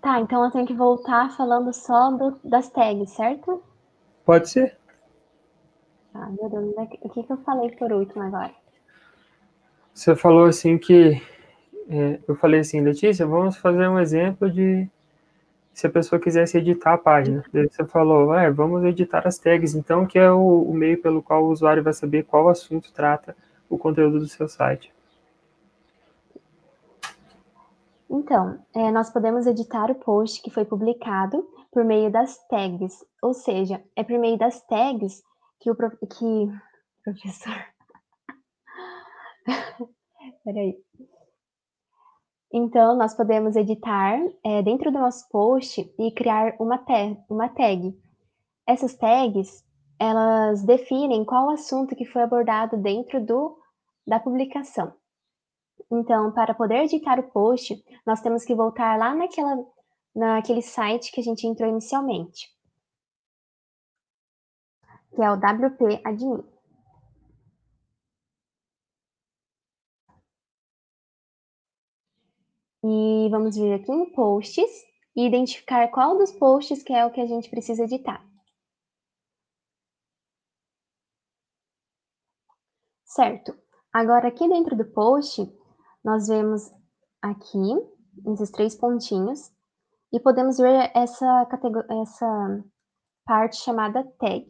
Tá, 0.00 0.18
então 0.18 0.42
eu 0.44 0.50
tenho 0.50 0.66
que 0.66 0.74
voltar 0.74 1.30
falando 1.36 1.72
só 1.74 2.10
do, 2.10 2.38
das 2.42 2.70
tags, 2.70 3.10
certo? 3.10 3.62
Pode 4.24 4.48
ser. 4.48 4.76
Ah, 6.14 6.28
meu 6.30 6.48
Deus, 6.48 6.74
o 7.02 7.08
que, 7.10 7.22
que 7.22 7.32
eu 7.32 7.36
falei 7.38 7.70
por 7.72 7.92
último 7.92 8.22
agora? 8.22 8.52
Você 9.94 10.16
falou 10.16 10.46
assim 10.46 10.78
que. 10.78 11.20
É, 11.88 12.20
eu 12.26 12.34
falei 12.36 12.60
assim, 12.60 12.80
Letícia, 12.80 13.26
vamos 13.26 13.56
fazer 13.56 13.88
um 13.88 13.98
exemplo 13.98 14.50
de 14.50 14.88
se 15.74 15.86
a 15.86 15.90
pessoa 15.90 16.20
quisesse 16.20 16.56
editar 16.56 16.94
a 16.94 16.98
página. 16.98 17.44
Daí 17.52 17.68
você 17.68 17.84
falou, 17.84 18.34
é, 18.34 18.50
vamos 18.50 18.84
editar 18.84 19.26
as 19.26 19.38
tags, 19.38 19.74
então, 19.74 20.06
que 20.06 20.18
é 20.18 20.30
o, 20.30 20.62
o 20.62 20.74
meio 20.74 21.00
pelo 21.00 21.22
qual 21.22 21.44
o 21.44 21.50
usuário 21.50 21.82
vai 21.82 21.92
saber 21.92 22.24
qual 22.24 22.48
assunto 22.48 22.92
trata 22.92 23.36
o 23.68 23.76
conteúdo 23.76 24.18
do 24.18 24.28
seu 24.28 24.48
site. 24.48 24.92
Então, 28.10 28.58
é, 28.74 28.90
nós 28.90 29.08
podemos 29.08 29.46
editar 29.46 29.88
o 29.88 29.94
post 29.94 30.42
que 30.42 30.50
foi 30.50 30.64
publicado 30.64 31.48
por 31.70 31.84
meio 31.84 32.10
das 32.10 32.44
tags, 32.48 33.04
ou 33.22 33.32
seja, 33.32 33.80
é 33.94 34.02
por 34.02 34.18
meio 34.18 34.36
das 34.36 34.60
tags 34.66 35.22
que 35.60 35.70
o 35.70 35.76
que 35.76 35.86
professor. 37.04 37.54
Peraí. 40.44 40.76
Então, 42.52 42.96
nós 42.96 43.14
podemos 43.14 43.54
editar 43.54 44.18
é, 44.44 44.60
dentro 44.60 44.90
do 44.90 44.98
nosso 44.98 45.28
post 45.28 45.94
e 45.96 46.10
criar 46.10 46.56
uma, 46.58 46.78
tag, 46.78 47.16
uma 47.28 47.48
tag. 47.48 47.96
Essas 48.66 48.94
tags, 48.96 49.64
elas 50.00 50.64
definem 50.64 51.24
qual 51.24 51.48
assunto 51.48 51.94
que 51.94 52.04
foi 52.04 52.22
abordado 52.22 52.76
dentro 52.76 53.24
do, 53.24 53.56
da 54.04 54.18
publicação. 54.18 54.92
Então, 55.90 56.32
para 56.32 56.54
poder 56.54 56.84
editar 56.84 57.18
o 57.18 57.30
post, 57.30 57.82
nós 58.06 58.20
temos 58.20 58.44
que 58.44 58.54
voltar 58.54 58.96
lá 58.96 59.12
naquela, 59.14 59.66
naquele 60.14 60.62
site 60.62 61.10
que 61.10 61.20
a 61.20 61.24
gente 61.24 61.46
entrou 61.46 61.68
inicialmente, 61.68 62.48
que 65.14 65.20
é 65.20 65.30
o 65.30 65.34
WP 65.34 66.00
Admin. 66.04 66.44
E 72.82 73.28
vamos 73.30 73.56
vir 73.56 73.74
aqui 73.74 73.92
em 73.92 74.10
posts 74.12 74.70
e 75.14 75.26
identificar 75.26 75.88
qual 75.88 76.16
dos 76.16 76.32
posts 76.32 76.82
que 76.82 76.92
é 76.92 77.04
o 77.04 77.10
que 77.10 77.20
a 77.20 77.26
gente 77.26 77.50
precisa 77.50 77.84
editar. 77.84 78.24
Certo. 83.04 83.58
Agora, 83.92 84.28
aqui 84.28 84.48
dentro 84.48 84.76
do 84.76 84.84
post, 84.84 85.42
nós 86.04 86.28
vemos 86.28 86.70
aqui, 87.20 87.74
esses 88.26 88.50
três 88.50 88.74
pontinhos, 88.74 89.50
e 90.12 90.18
podemos 90.18 90.58
ver 90.58 90.90
essa, 90.94 91.48
essa 92.02 92.64
parte 93.24 93.56
chamada 93.56 94.04
tag. 94.18 94.46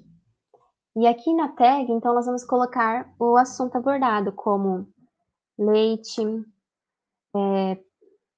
E 0.97 1.07
aqui 1.07 1.33
na 1.35 1.49
tag, 1.49 1.91
então, 1.91 2.15
nós 2.15 2.27
vamos 2.27 2.45
colocar 2.45 3.13
o 3.19 3.37
assunto 3.37 3.77
abordado, 3.77 4.33
como 4.33 4.89
leite, 5.59 6.23
é, 7.37 7.79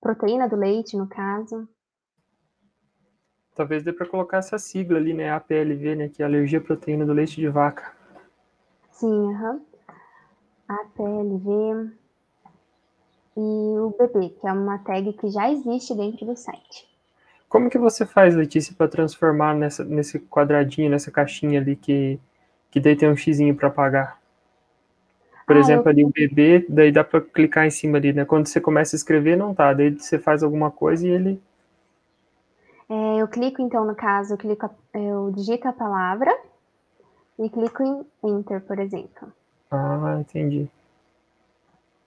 proteína 0.01 0.48
do 0.48 0.57
leite, 0.57 0.96
no 0.96 1.09
caso. 1.09 1.68
Talvez 3.55 3.85
dê 3.85 3.92
para 3.92 4.09
colocar 4.09 4.38
essa 4.38 4.59
sigla 4.59 4.98
ali, 4.98 5.12
né? 5.12 5.31
APLV, 5.31 5.94
né? 5.94 6.09
Que 6.09 6.22
é 6.22 6.27
alergia 6.27 6.59
à 6.59 6.62
proteína 6.62 7.05
do 7.05 7.12
leite 7.12 7.37
de 7.37 7.48
vaca. 7.48 7.94
Sim, 8.90 9.35
aham. 9.35 9.53
Uhum. 9.53 9.62
APLV 10.68 12.02
e 13.37 13.40
o 13.40 13.95
bebê, 13.99 14.29
que 14.29 14.47
é 14.47 14.53
uma 14.53 14.79
tag 14.79 15.12
que 15.14 15.29
já 15.31 15.51
existe 15.51 15.95
dentro 15.95 16.27
do 16.27 16.37
site. 16.37 16.87
Como 17.49 17.68
que 17.68 17.79
você 17.79 18.07
faz, 18.07 18.35
Letícia, 18.35 18.75
para 18.77 18.88
transformar 18.88 19.55
nessa, 19.55 19.85
nesse 19.85 20.18
quadradinho, 20.18 20.90
nessa 20.90 21.11
caixinha 21.11 21.61
ali 21.61 21.77
que, 21.77 22.18
que 22.71 22.81
daí 22.81 22.97
tem 22.97 23.11
um 23.11 23.16
xizinho 23.16 23.55
para 23.55 23.68
apagar? 23.68 24.18
Por 25.47 25.57
ah, 25.57 25.61
exemplo, 25.61 25.88
eu... 25.88 25.90
ali 25.90 26.05
o 26.05 26.11
bebê, 26.11 26.64
daí 26.68 26.90
dá 26.90 27.05
para 27.05 27.21
clicar 27.21 27.66
em 27.66 27.71
cima 27.71 27.99
ali, 27.99 28.12
né? 28.12 28.25
Quando 28.25 28.47
você 28.47 28.61
começa 28.61 28.97
a 28.97 28.99
escrever, 28.99 29.37
não 29.37 29.55
tá. 29.55 29.73
Daí 29.75 29.90
você 29.90 30.18
faz 30.18 30.42
alguma 30.42 30.71
coisa 30.71 31.07
e 31.07 31.11
ele. 31.11 31.42
É, 32.88 33.21
eu 33.21 33.29
clico, 33.29 33.61
então, 33.61 33.85
no 33.85 33.95
caso, 33.95 34.35
eu, 34.35 34.38
clico, 34.38 34.71
eu 34.95 35.31
digito 35.33 35.68
a 35.68 35.73
palavra 35.73 36.35
e 37.38 37.49
clico 37.51 37.83
em 37.83 38.07
Enter, 38.31 38.61
por 38.62 38.79
exemplo. 38.79 39.33
Ah, 39.71 40.16
entendi. 40.21 40.68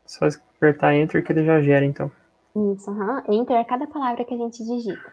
Só 0.05 0.27
apertar 0.57 0.95
Enter 0.95 1.23
que 1.23 1.31
ele 1.31 1.45
já 1.45 1.61
gera, 1.61 1.85
então. 1.85 2.11
Isso, 2.73 2.89
uhum. 2.89 3.21
Enter 3.27 3.57
é 3.57 3.63
cada 3.63 3.85
palavra 3.87 4.23
que 4.23 4.33
a 4.33 4.37
gente 4.37 4.63
digita. 4.63 5.11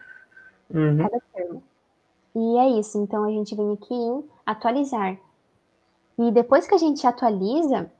Uhum. 0.73 0.97
Cada 0.97 1.21
termo. 1.33 1.63
E 2.35 2.57
é 2.57 2.79
isso. 2.79 2.97
Então, 2.97 3.23
a 3.23 3.29
gente 3.29 3.55
vem 3.55 3.73
aqui 3.73 3.93
em 3.93 4.23
atualizar. 4.45 5.17
E 6.17 6.31
depois 6.31 6.67
que 6.67 6.75
a 6.75 6.77
gente 6.77 7.05
atualiza, 7.05 7.91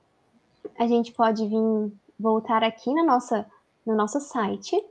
a 0.78 0.88
gente 0.88 1.12
pode 1.12 1.48
vir 1.48 1.92
voltar 2.20 2.64
aqui 2.64 2.94
na 2.94 3.04
nossa, 3.04 3.46
no 3.86 3.96
nosso 3.96 4.20
site. 4.20 4.82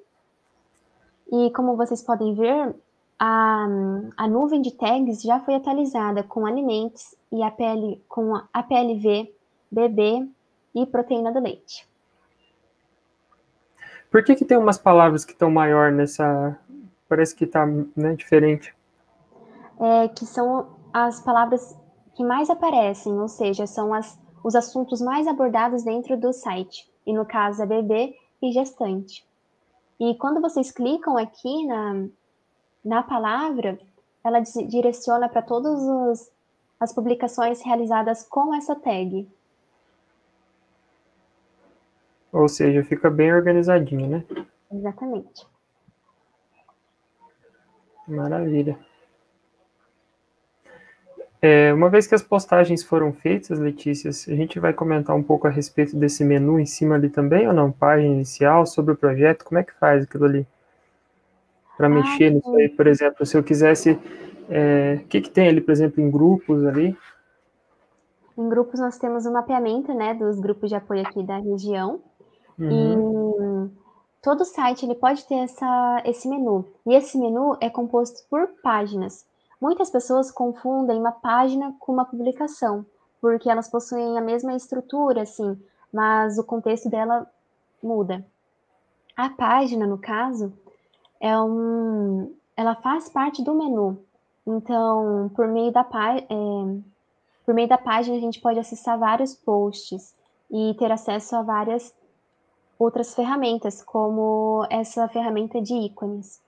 E 1.31 1.51
como 1.51 1.77
vocês 1.77 2.03
podem 2.03 2.35
ver, 2.35 2.75
a, 3.19 3.67
a 4.17 4.29
nuvem 4.29 4.61
de 4.61 4.73
tags 4.73 5.23
já 5.23 5.41
foi 5.41 5.55
atualizada 5.55 6.23
com 6.23 6.45
alimentos 6.45 7.15
e 7.31 7.43
APL, 7.43 8.01
com 8.09 8.35
APLV, 8.53 9.33
BB 9.71 10.29
e 10.75 10.87
proteína 10.87 11.33
do 11.33 11.41
leite. 11.41 11.87
Por 14.12 14.22
que, 14.22 14.37
que 14.37 14.44
tem 14.44 14.59
umas 14.59 14.77
palavras 14.77 15.25
que 15.25 15.33
estão 15.33 15.51
maior 15.51 15.90
nessa. 15.90 16.59
Parece 17.09 17.35
que 17.35 17.44
está 17.44 17.66
né, 17.96 18.14
diferente. 18.14 18.75
É, 19.81 20.07
que 20.09 20.27
são 20.27 20.66
as 20.92 21.18
palavras 21.20 21.75
que 22.14 22.22
mais 22.22 22.51
aparecem, 22.51 23.18
ou 23.18 23.27
seja, 23.27 23.66
são 23.66 23.94
as, 23.94 24.18
os 24.44 24.55
assuntos 24.55 25.01
mais 25.01 25.27
abordados 25.27 25.83
dentro 25.83 26.14
do 26.18 26.31
site. 26.31 26.90
E 27.07 27.12
no 27.12 27.25
caso 27.25 27.62
é 27.62 27.66
bebê 27.66 28.14
e 28.42 28.53
gestante. 28.53 29.27
E 29.98 30.14
quando 30.16 30.42
vocês 30.42 30.70
clicam 30.70 31.16
aqui 31.16 31.66
na, 31.66 32.07
na 32.85 33.03
palavra, 33.03 33.79
ela 34.22 34.40
direciona 34.40 35.27
para 35.27 35.40
todas 35.40 36.31
as 36.79 36.92
publicações 36.92 37.62
realizadas 37.62 38.22
com 38.25 38.55
essa 38.55 38.75
tag. 38.75 39.27
Ou 42.33 42.49
seja, 42.49 42.83
fica 42.83 43.11
bem 43.11 43.33
organizadinho, 43.33 44.09
né? 44.09 44.25
Exatamente. 44.73 45.47
Maravilha. 48.09 48.79
É, 51.45 51.75
uma 51.75 51.90
vez 51.90 52.07
que 52.07 52.14
as 52.14 52.23
postagens 52.23 52.85
foram 52.85 53.12
feitas, 53.12 53.59
Letícia, 53.59 54.11
a 54.11 54.37
gente 54.37 54.61
vai 54.61 54.73
comentar 54.73 55.14
um 55.16 55.23
pouco 55.23 55.49
a 55.49 55.51
respeito 55.51 55.97
desse 55.97 56.25
menu 56.25 56.59
em 56.59 56.64
cima 56.64 56.95
ali 56.95 57.11
também, 57.11 57.49
ou 57.49 57.53
não? 57.53 57.73
Página 57.73 58.14
inicial, 58.14 58.64
sobre 58.64 58.95
o 58.95 58.97
projeto, 58.97 59.45
como 59.45 59.59
é 59.59 59.64
que 59.64 59.75
faz 59.75 60.05
aquilo 60.05 60.25
ali? 60.25 60.47
Para 61.77 61.88
ah, 61.88 61.90
mexer 61.90 62.29
sim. 62.29 62.37
nisso 62.37 62.57
aí, 62.57 62.68
por 62.68 62.87
exemplo, 62.87 63.27
se 63.27 63.37
eu 63.37 63.42
quisesse. 63.42 63.99
É, 64.49 65.01
o 65.03 65.07
que, 65.09 65.21
que 65.21 65.31
tem 65.31 65.49
ali, 65.49 65.61
por 65.61 65.73
exemplo, 65.73 66.01
em 66.01 66.11
grupos 66.11 66.64
ali? 66.64 66.97
Em 68.38 68.49
grupos 68.49 68.79
nós 68.79 68.97
temos 68.99 69.27
o 69.27 69.31
um 69.31 69.33
mapeamento 69.33 69.92
né, 69.92 70.14
dos 70.14 70.38
grupos 70.38 70.68
de 70.68 70.77
apoio 70.77 71.03
aqui 71.03 71.25
da 71.25 71.38
região. 71.38 72.01
Uhum. 72.59 73.71
todo 74.23 74.45
site 74.45 74.85
ele 74.85 74.95
pode 74.95 75.25
ter 75.25 75.37
essa, 75.37 76.03
esse 76.05 76.29
menu. 76.29 76.65
E 76.87 76.95
esse 76.95 77.19
menu 77.19 77.57
é 77.61 77.69
composto 77.69 78.23
por 78.29 78.49
páginas. 78.62 79.25
Muitas 79.61 79.91
pessoas 79.91 80.31
confundem 80.31 80.99
uma 80.99 81.12
página 81.12 81.75
com 81.79 81.93
uma 81.93 82.05
publicação, 82.05 82.85
porque 83.21 83.49
elas 83.49 83.69
possuem 83.69 84.19
a 84.19 84.21
mesma 84.21 84.55
estrutura, 84.55 85.23
assim, 85.23 85.57
mas 85.93 86.38
o 86.38 86.45
contexto 86.45 86.88
dela 86.88 87.27
muda. 87.83 88.25
A 89.17 89.31
página, 89.31 89.87
no 89.87 89.99
caso, 89.99 90.53
é 91.21 91.38
um, 91.38 92.35
ela 92.57 92.75
faz 92.75 93.09
parte 93.09 93.43
do 93.43 93.55
menu. 93.55 93.99
Então, 94.47 95.31
por 95.37 95.47
meio 95.47 95.71
da, 95.71 95.83
é, 95.83 96.81
por 97.45 97.55
meio 97.55 97.69
da 97.69 97.79
página, 97.79 98.17
a 98.17 98.21
gente 98.21 98.41
pode 98.41 98.59
acessar 98.59 98.99
vários 98.99 99.35
posts 99.35 100.15
e 100.51 100.75
ter 100.79 100.91
acesso 100.91 101.37
a 101.37 101.43
várias 101.43 101.95
outras 102.83 103.14
ferramentas, 103.14 103.83
como 103.83 104.66
essa 104.71 105.09
ferramenta 105.09 105.61
de 105.61 105.75
ícones. 105.75 106.40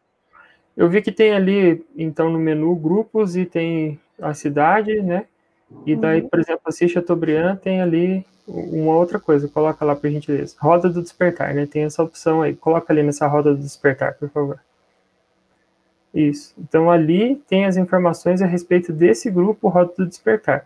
Eu 0.77 0.89
vi 0.89 1.01
que 1.01 1.13
tem 1.13 1.33
ali, 1.33 1.85
então, 1.97 2.31
no 2.31 2.39
menu 2.39 2.75
grupos 2.75 3.37
e 3.37 3.45
tem 3.45 4.01
a 4.21 4.35
cidade, 4.35 5.01
né? 5.03 5.27
E 5.87 5.97
daí, 5.97 6.21
uhum. 6.21 6.29
por 6.29 6.41
exemplo, 6.41 6.63
a 6.67 6.73
Chateaubriand 6.73 7.57
tem 7.57 7.81
ali 7.81 8.27
uma 8.47 8.95
outra 8.95 9.19
coisa, 9.19 9.49
coloca 9.49 9.85
lá 9.85 9.97
por 9.97 10.11
gentileza. 10.11 10.55
Roda 10.61 10.89
do 10.89 11.03
despertar, 11.03 11.55
né? 11.55 11.67
Tem 11.67 11.85
essa 11.85 12.03
opção 12.03 12.43
aí. 12.43 12.55
Coloca 12.55 12.93
ali 12.93 13.03
nessa 13.03 13.27
roda 13.27 13.55
do 13.55 13.61
despertar, 13.61 14.15
por 14.15 14.29
favor. 14.29 14.61
Isso. 16.15 16.55
Então 16.57 16.91
ali 16.91 17.43
tem 17.49 17.65
as 17.65 17.77
informações 17.77 18.41
a 18.41 18.47
respeito 18.47 18.93
desse 18.93 19.29
grupo 19.29 19.69
Roda 19.69 19.93
do 19.99 20.07
Despertar. 20.07 20.65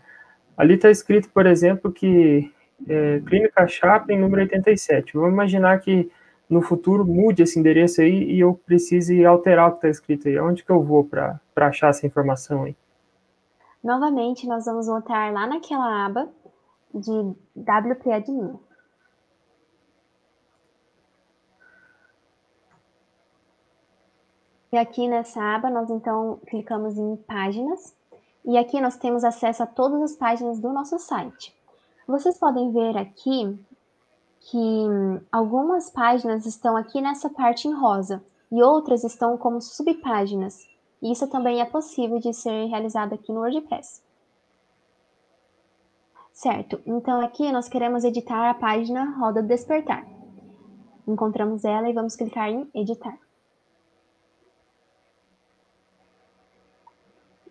Ali 0.55 0.75
está 0.75 0.91
escrito, 0.91 1.29
por 1.29 1.47
exemplo, 1.47 1.91
que 1.91 2.53
é, 2.87 3.19
Clínica 3.21 3.67
Chaplin, 3.67 4.17
número 4.17 4.41
87. 4.43 5.13
Vamos 5.13 5.33
imaginar 5.33 5.79
que 5.79 6.11
no 6.49 6.61
futuro 6.61 7.05
mude 7.05 7.43
esse 7.43 7.59
endereço 7.59 8.01
aí 8.01 8.23
e 8.31 8.39
eu 8.39 8.53
precise 8.53 9.23
alterar 9.23 9.67
o 9.67 9.71
que 9.71 9.77
está 9.77 9.89
escrito 9.89 10.27
aí. 10.27 10.39
Onde 10.39 10.63
que 10.63 10.71
eu 10.71 10.83
vou 10.83 11.03
para 11.03 11.39
achar 11.55 11.89
essa 11.89 12.07
informação 12.07 12.63
aí? 12.63 12.75
Novamente, 13.83 14.47
nós 14.47 14.65
vamos 14.65 14.87
voltar 14.87 15.31
lá 15.31 15.47
naquela 15.47 16.05
aba 16.05 16.27
de 16.93 17.11
WP 17.11 18.11
Admin. 18.11 18.59
E 24.71 24.77
aqui 24.77 25.07
nessa 25.07 25.41
aba, 25.41 25.69
nós 25.69 25.89
então 25.89 26.39
clicamos 26.47 26.97
em 26.97 27.15
páginas. 27.15 27.95
E 28.45 28.57
aqui 28.57 28.79
nós 28.79 28.97
temos 28.97 29.23
acesso 29.23 29.63
a 29.63 29.67
todas 29.67 30.01
as 30.01 30.15
páginas 30.15 30.59
do 30.59 30.71
nosso 30.71 30.97
site. 30.99 31.58
Vocês 32.09 32.39
podem 32.39 32.71
ver 32.71 32.97
aqui 32.97 33.63
que 34.39 34.87
algumas 35.31 35.91
páginas 35.91 36.43
estão 36.47 36.75
aqui 36.75 36.99
nessa 36.99 37.29
parte 37.29 37.67
em 37.67 37.71
rosa 37.71 38.25
e 38.51 38.63
outras 38.63 39.03
estão 39.03 39.37
como 39.37 39.61
subpáginas. 39.61 40.67
Isso 41.03 41.27
também 41.27 41.61
é 41.61 41.65
possível 41.65 42.17
de 42.17 42.33
ser 42.33 42.65
realizado 42.65 43.13
aqui 43.13 43.31
no 43.31 43.41
WordPress. 43.41 44.01
Certo, 46.33 46.81
então 46.83 47.21
aqui 47.21 47.51
nós 47.51 47.69
queremos 47.69 48.03
editar 48.03 48.49
a 48.49 48.55
página 48.55 49.15
Roda 49.19 49.43
Despertar. 49.43 50.03
Encontramos 51.07 51.63
ela 51.63 51.91
e 51.91 51.93
vamos 51.93 52.15
clicar 52.15 52.49
em 52.49 52.67
Editar. 52.73 53.19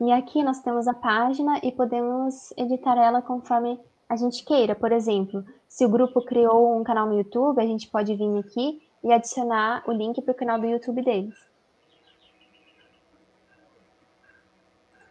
E 0.00 0.10
aqui 0.10 0.42
nós 0.42 0.58
temos 0.58 0.88
a 0.88 0.94
página 0.94 1.60
e 1.62 1.70
podemos 1.70 2.52
editar 2.56 2.98
ela 2.98 3.22
conforme 3.22 3.78
a 4.08 4.16
gente 4.16 4.44
queira. 4.44 4.74
Por 4.74 4.90
exemplo, 4.92 5.44
se 5.68 5.84
o 5.84 5.88
grupo 5.88 6.22
criou 6.24 6.78
um 6.78 6.82
canal 6.82 7.06
no 7.06 7.18
YouTube, 7.18 7.60
a 7.60 7.66
gente 7.66 7.88
pode 7.88 8.14
vir 8.14 8.38
aqui 8.38 8.80
e 9.04 9.12
adicionar 9.12 9.82
o 9.86 9.92
link 9.92 10.20
para 10.22 10.32
o 10.32 10.34
canal 10.34 10.58
do 10.58 10.66
YouTube 10.66 11.02
deles. 11.02 11.34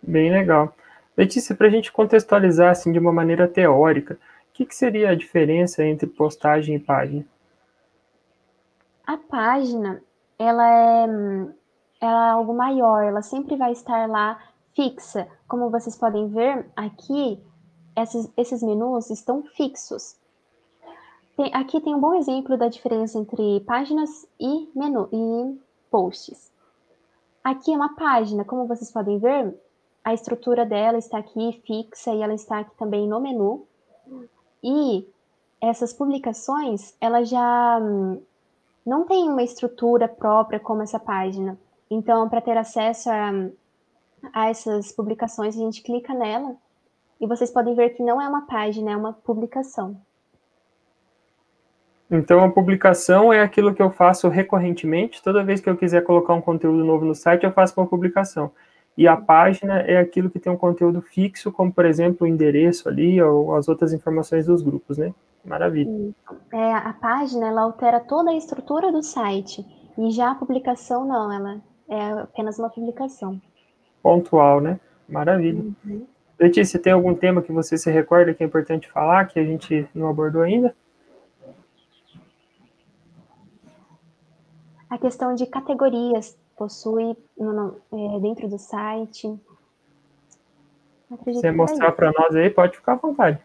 Bem 0.01 0.31
legal. 0.31 0.73
Letícia, 1.15 1.55
para 1.55 1.67
a 1.67 1.69
gente 1.69 1.91
contextualizar 1.91 2.71
assim 2.71 2.91
de 2.91 2.99
uma 2.99 3.11
maneira 3.11 3.47
teórica, 3.47 4.15
o 4.15 4.53
que, 4.53 4.65
que 4.65 4.75
seria 4.75 5.09
a 5.09 5.15
diferença 5.15 5.83
entre 5.83 6.07
postagem 6.07 6.75
e 6.75 6.79
página? 6.79 7.25
A 9.05 9.17
página, 9.17 10.01
ela 10.37 10.69
é, 10.69 11.03
ela 12.01 12.27
é 12.27 12.31
algo 12.31 12.53
maior, 12.53 13.03
ela 13.03 13.21
sempre 13.21 13.55
vai 13.55 13.71
estar 13.71 14.07
lá 14.07 14.39
fixa. 14.75 15.27
Como 15.47 15.69
vocês 15.69 15.97
podem 15.97 16.27
ver 16.29 16.65
aqui, 16.75 17.41
esses, 17.97 18.29
esses 18.37 18.63
menus 18.63 19.09
estão 19.09 19.43
fixos. 19.43 20.15
Tem, 21.35 21.53
aqui 21.53 21.81
tem 21.81 21.93
um 21.93 21.99
bom 21.99 22.13
exemplo 22.13 22.57
da 22.57 22.67
diferença 22.67 23.17
entre 23.17 23.59
páginas 23.61 24.27
e 24.39 24.69
menu 24.75 25.09
e 25.11 25.59
posts. 25.89 26.51
Aqui 27.43 27.73
é 27.73 27.75
uma 27.75 27.95
página, 27.95 28.45
como 28.45 28.67
vocês 28.67 28.91
podem 28.91 29.19
ver, 29.19 29.53
a 30.03 30.13
estrutura 30.13 30.65
dela 30.65 30.97
está 30.97 31.17
aqui 31.17 31.61
fixa 31.65 32.13
e 32.13 32.21
ela 32.21 32.33
está 32.33 32.59
aqui 32.59 32.75
também 32.77 33.07
no 33.07 33.19
menu. 33.19 33.65
E 34.63 35.07
essas 35.61 35.93
publicações, 35.93 36.95
ela 36.99 37.23
já 37.23 37.79
hum, 37.81 38.21
não 38.85 39.05
tem 39.05 39.29
uma 39.29 39.43
estrutura 39.43 40.07
própria 40.07 40.59
como 40.59 40.81
essa 40.81 40.99
página. 40.99 41.57
Então, 41.89 42.27
para 42.29 42.41
ter 42.41 42.57
acesso 42.57 43.09
a 43.09 43.31
a 44.33 44.49
essas 44.49 44.91
publicações, 44.91 45.55
a 45.55 45.59
gente 45.59 45.81
clica 45.81 46.13
nela 46.13 46.55
e 47.19 47.27
vocês 47.27 47.51
podem 47.51 47.75
ver 47.75 47.89
que 47.89 48.03
não 48.03 48.21
é 48.21 48.27
uma 48.27 48.45
página, 48.45 48.91
é 48.91 48.97
uma 48.97 49.13
publicação. 49.13 49.97
Então, 52.09 52.43
a 52.43 52.49
publicação 52.49 53.33
é 53.33 53.41
aquilo 53.41 53.73
que 53.73 53.81
eu 53.81 53.91
faço 53.91 54.29
recorrentemente. 54.29 55.21
Toda 55.21 55.43
vez 55.43 55.59
que 55.59 55.69
eu 55.69 55.75
quiser 55.75 56.03
colocar 56.03 56.33
um 56.33 56.41
conteúdo 56.41 56.83
novo 56.85 57.03
no 57.03 57.13
site, 57.13 57.43
eu 57.43 57.51
faço 57.51 57.73
uma 57.77 57.85
publicação. 57.85 58.51
E 58.97 59.07
a 59.07 59.17
página 59.17 59.81
é 59.81 59.97
aquilo 59.97 60.29
que 60.29 60.39
tem 60.39 60.51
um 60.51 60.57
conteúdo 60.57 61.01
fixo, 61.01 61.51
como, 61.51 61.71
por 61.71 61.85
exemplo, 61.85 62.25
o 62.25 62.29
endereço 62.29 62.87
ali 62.87 63.21
ou 63.21 63.55
as 63.55 63.67
outras 63.67 63.93
informações 63.93 64.45
dos 64.45 64.61
grupos, 64.61 64.97
né? 64.97 65.13
Maravilha. 65.43 65.91
É, 66.53 66.73
a 66.73 66.93
página, 66.93 67.47
ela 67.47 67.61
altera 67.61 67.99
toda 67.99 68.31
a 68.31 68.35
estrutura 68.35 68.91
do 68.91 69.03
site. 69.03 69.65
E 69.97 70.11
já 70.11 70.31
a 70.31 70.35
publicação, 70.35 71.05
não, 71.05 71.31
ela 71.31 71.61
é 71.89 72.21
apenas 72.21 72.57
uma 72.57 72.69
publicação 72.69 73.39
pontual, 74.07 74.61
né? 74.61 74.79
Maravilha. 75.07 75.61
Uhum. 75.85 76.05
Letícia, 76.39 76.79
tem 76.79 76.93
algum 76.93 77.15
tema 77.15 77.41
que 77.41 77.51
você 77.51 77.77
se 77.77 77.89
recorda 77.89 78.33
que 78.33 78.43
é 78.43 78.45
importante 78.45 78.89
falar, 78.91 79.25
que 79.25 79.39
a 79.39 79.43
gente 79.43 79.89
não 79.93 80.07
abordou 80.07 80.43
ainda? 80.43 80.75
A 84.89 84.97
questão 84.97 85.33
de 85.33 85.47
categorias 85.47 86.37
possui 86.55 87.17
no, 87.37 87.53
no, 87.53 87.81
é, 87.91 88.19
dentro 88.19 88.47
do 88.47 88.59
site. 88.59 89.39
Acredito 91.11 91.41
você 91.41 91.51
mostrar 91.51 91.91
para 91.93 92.11
nós 92.11 92.35
aí, 92.35 92.49
pode 92.49 92.77
ficar 92.77 92.93
à 92.93 92.95
vontade. 92.95 93.39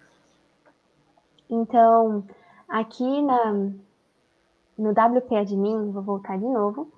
Então, 1.48 2.24
aqui 2.68 3.22
na, 3.22 3.52
no 4.76 4.90
WP 4.90 5.34
Admin, 5.34 5.90
vou 5.92 6.02
voltar 6.02 6.38
de 6.38 6.44
novo, 6.44 6.90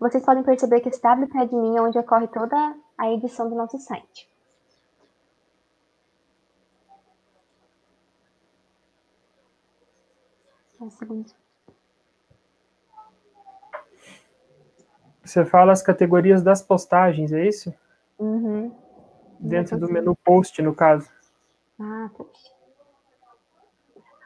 vocês 0.00 0.24
podem 0.24 0.42
perceber 0.42 0.80
que 0.80 0.88
esse 0.88 0.98
WP 0.98 1.36
Admin 1.38 1.76
é 1.76 1.82
onde 1.82 1.98
ocorre 1.98 2.26
toda 2.28 2.74
a 2.96 3.10
edição 3.10 3.48
do 3.48 3.54
nosso 3.54 3.78
site. 3.78 4.31
Um 10.82 10.90
segundo. 10.90 11.30
Você 15.24 15.44
fala 15.44 15.70
as 15.70 15.80
categorias 15.80 16.42
das 16.42 16.60
postagens, 16.60 17.32
é 17.32 17.46
isso? 17.46 17.72
Uhum. 18.18 18.74
Dentro 19.38 19.78
do 19.78 19.88
menu 19.88 20.16
post, 20.16 20.60
no 20.60 20.74
caso. 20.74 21.08
Ah, 21.78 22.10
post. 22.16 22.52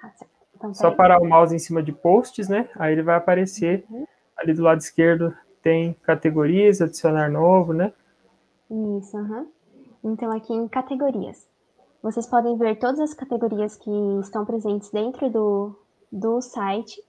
Ah, 0.02 0.12
então, 0.54 0.72
Só 0.72 0.90
parar 0.90 1.20
o 1.20 1.28
mouse 1.28 1.54
em 1.54 1.58
cima 1.58 1.82
de 1.82 1.92
posts, 1.92 2.48
né? 2.48 2.70
Aí 2.76 2.94
ele 2.94 3.02
vai 3.02 3.16
aparecer 3.16 3.84
uhum. 3.90 4.06
ali 4.38 4.54
do 4.54 4.62
lado 4.62 4.80
esquerdo 4.80 5.36
tem 5.60 5.94
categorias, 6.04 6.80
adicionar 6.80 7.28
novo, 7.28 7.72
né? 7.72 7.92
Isso, 8.70 9.16
uhum. 9.18 9.50
Então, 10.04 10.30
aqui 10.30 10.54
em 10.54 10.68
categorias. 10.68 11.46
Vocês 12.02 12.26
podem 12.26 12.56
ver 12.56 12.78
todas 12.78 13.00
as 13.00 13.12
categorias 13.12 13.76
que 13.76 13.90
estão 14.20 14.46
presentes 14.46 14.90
dentro 14.90 15.28
do, 15.28 15.76
do 16.16 16.40
site. 16.40 17.02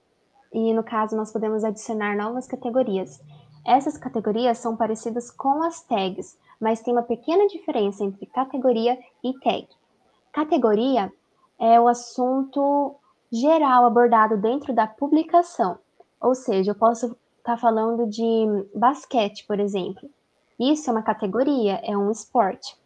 E, 0.52 0.72
no 0.72 0.82
caso, 0.82 1.16
nós 1.16 1.32
podemos 1.32 1.64
adicionar 1.64 2.16
novas 2.16 2.46
categorias. 2.46 3.20
Essas 3.66 3.98
categorias 3.98 4.58
são 4.58 4.76
parecidas 4.76 5.30
com 5.30 5.62
as 5.62 5.82
tags, 5.82 6.38
mas 6.60 6.80
tem 6.80 6.94
uma 6.94 7.02
pequena 7.02 7.46
diferença 7.46 8.04
entre 8.04 8.26
categoria 8.26 8.98
e 9.22 9.32
tag. 9.40 9.68
Categoria 10.32 11.12
é 11.58 11.80
o 11.80 11.88
assunto 11.88 12.94
geral 13.30 13.84
abordado 13.84 14.36
dentro 14.36 14.72
da 14.72 14.86
publicação. 14.86 15.78
Ou 16.20 16.34
seja, 16.34 16.70
eu 16.70 16.74
posso 16.74 17.06
estar 17.06 17.16
tá 17.42 17.56
falando 17.56 18.06
de 18.06 18.46
basquete, 18.74 19.46
por 19.46 19.60
exemplo. 19.60 20.08
Isso 20.58 20.88
é 20.88 20.92
uma 20.92 21.02
categoria, 21.02 21.80
é 21.84 21.96
um 21.96 22.10
esporte. 22.10 22.76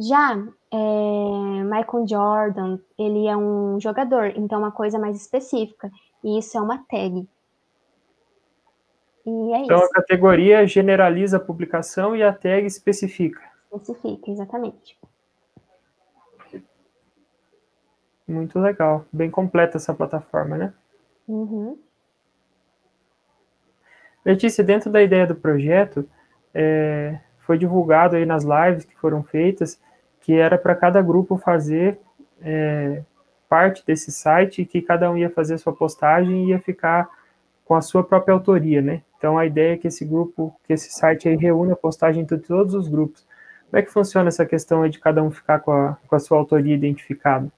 Já 0.00 0.34
é, 0.72 1.62
Michael 1.62 2.08
Jordan, 2.08 2.78
ele 2.98 3.26
é 3.26 3.36
um 3.36 3.78
jogador, 3.78 4.32
então 4.34 4.56
é 4.56 4.62
uma 4.62 4.72
coisa 4.72 4.98
mais 4.98 5.14
específica. 5.14 5.90
E 6.24 6.38
isso 6.38 6.56
é 6.56 6.60
uma 6.60 6.78
tag. 6.78 7.28
E 9.26 9.52
é 9.52 9.58
então, 9.58 9.76
isso. 9.76 9.86
a 9.86 9.90
categoria 9.90 10.66
generaliza 10.66 11.36
a 11.36 11.40
publicação 11.40 12.16
e 12.16 12.22
a 12.22 12.32
tag 12.32 12.64
especifica. 12.66 13.42
Especifica, 13.72 14.30
exatamente. 14.30 14.98
Muito 18.26 18.58
legal. 18.58 19.04
Bem 19.12 19.30
completa 19.30 19.76
essa 19.76 19.92
plataforma, 19.92 20.56
né? 20.56 20.74
Uhum. 21.28 21.78
Letícia, 24.24 24.64
dentro 24.64 24.90
da 24.90 25.02
ideia 25.02 25.26
do 25.26 25.34
projeto, 25.34 26.08
é, 26.54 27.18
foi 27.40 27.58
divulgado 27.58 28.16
aí 28.16 28.24
nas 28.24 28.44
lives 28.44 28.84
que 28.84 28.96
foram 28.96 29.22
feitas 29.22 29.80
que 30.20 30.34
era 30.34 30.58
para 30.58 30.74
cada 30.74 31.00
grupo 31.02 31.36
fazer 31.36 31.98
é, 32.42 33.02
parte 33.48 33.84
desse 33.84 34.12
site 34.12 34.62
e 34.62 34.66
que 34.66 34.80
cada 34.80 35.10
um 35.10 35.16
ia 35.16 35.30
fazer 35.30 35.58
sua 35.58 35.72
postagem 35.72 36.44
e 36.44 36.48
ia 36.50 36.60
ficar 36.60 37.10
com 37.64 37.74
a 37.74 37.80
sua 37.80 38.02
própria 38.02 38.34
autoria, 38.34 38.82
né? 38.82 39.02
Então 39.16 39.36
a 39.36 39.46
ideia 39.46 39.74
é 39.74 39.76
que 39.76 39.88
esse 39.88 40.04
grupo, 40.04 40.54
que 40.64 40.72
esse 40.72 40.90
site 40.92 41.28
aí 41.28 41.36
reúna 41.36 41.74
a 41.74 41.76
postagem 41.76 42.24
de 42.24 42.38
todos 42.38 42.74
os 42.74 42.88
grupos. 42.88 43.26
Como 43.68 43.78
é 43.78 43.82
que 43.82 43.92
funciona 43.92 44.28
essa 44.28 44.44
questão 44.44 44.82
aí 44.82 44.90
de 44.90 44.98
cada 44.98 45.22
um 45.22 45.30
ficar 45.30 45.60
com 45.60 45.72
a, 45.72 45.96
com 46.08 46.16
a 46.16 46.18
sua 46.18 46.38
autoria 46.38 46.74
identificada? 46.74 47.50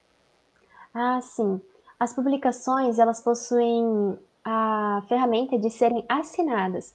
Ah, 0.93 1.19
sim. 1.21 1.59
As 1.99 2.13
publicações, 2.13 2.99
elas 2.99 3.21
possuem 3.21 4.17
a 4.43 5.01
ferramenta 5.07 5.57
de 5.57 5.69
serem 5.69 6.05
assinadas. 6.07 6.93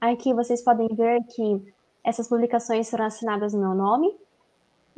Aqui 0.00 0.34
vocês 0.34 0.62
podem 0.62 0.88
ver 0.88 1.22
que 1.34 1.62
essas 2.04 2.28
publicações 2.28 2.90
foram 2.90 3.06
assinadas 3.06 3.54
no 3.54 3.60
meu 3.60 3.74
nome, 3.74 4.14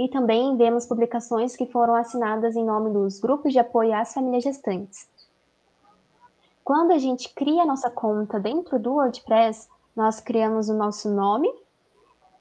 e 0.01 0.09
também 0.09 0.57
vemos 0.57 0.87
publicações 0.87 1.55
que 1.55 1.67
foram 1.67 1.95
assinadas 1.95 2.57
em 2.57 2.65
nome 2.65 2.89
dos 2.89 3.21
grupos 3.21 3.53
de 3.53 3.59
apoio 3.59 3.93
às 3.93 4.15
famílias 4.15 4.43
gestantes. 4.43 5.07
Quando 6.65 6.93
a 6.93 6.99
gente 6.99 7.35
cria 7.35 7.65
a 7.65 7.67
nossa 7.67 7.91
conta 7.91 8.41
dentro 8.41 8.79
do 8.79 8.95
WordPress, 8.95 9.69
nós 9.95 10.19
criamos 10.19 10.71
o 10.71 10.75
nosso 10.75 11.11
nome 11.11 11.53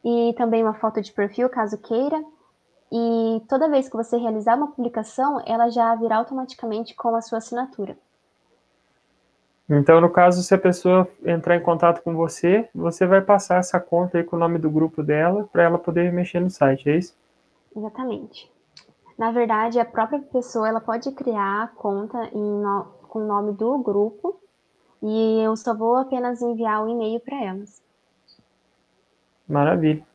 e 0.06 0.34
também 0.38 0.64
uma 0.64 0.76
foto 0.76 1.02
de 1.02 1.12
perfil, 1.12 1.50
caso 1.50 1.78
queira. 1.78 2.24
E 2.90 3.42
toda 3.50 3.68
vez 3.68 3.90
que 3.90 3.98
você 3.98 4.16
realizar 4.16 4.56
uma 4.56 4.72
publicação, 4.72 5.44
ela 5.46 5.70
já 5.70 5.94
virá 5.96 6.16
automaticamente 6.16 6.96
com 6.96 7.14
a 7.14 7.22
sua 7.22 7.40
assinatura. 7.40 7.98
Então, 9.70 10.00
no 10.00 10.10
caso, 10.10 10.42
se 10.44 10.56
a 10.56 10.58
pessoa 10.58 11.06
entrar 11.26 11.58
em 11.58 11.62
contato 11.62 12.02
com 12.04 12.16
você, 12.16 12.70
você 12.74 13.06
vai 13.06 13.20
passar 13.20 13.58
essa 13.58 13.82
conta 13.82 14.18
aí 14.18 14.24
com 14.24 14.38
o 14.38 14.40
nome 14.40 14.58
do 14.58 14.70
grupo 14.70 15.04
dela 15.04 15.50
para 15.52 15.64
ela 15.64 15.78
poder 15.78 16.14
mexer 16.14 16.40
no 16.40 16.50
site, 16.50 16.90
é 16.90 16.96
isso? 16.96 17.20
Exatamente. 17.76 18.52
Na 19.18 19.32
verdade, 19.32 19.80
a 19.80 19.86
própria 19.86 20.20
pessoa 20.20 20.68
ela 20.68 20.80
pode 20.80 21.12
criar 21.12 21.64
a 21.64 21.68
conta 21.68 22.30
no, 22.32 22.86
com 23.08 23.20
o 23.20 23.28
nome 23.28 23.54
do 23.54 23.78
grupo 23.80 24.40
e 25.02 25.42
eu 25.42 25.56
só 25.56 25.76
vou 25.76 25.98
apenas 25.98 26.42
enviar 26.42 26.84
o 26.84 26.90
e-mail 26.90 27.20
para 27.20 27.44
elas. 27.44 27.82
Maravilha. 29.48 30.06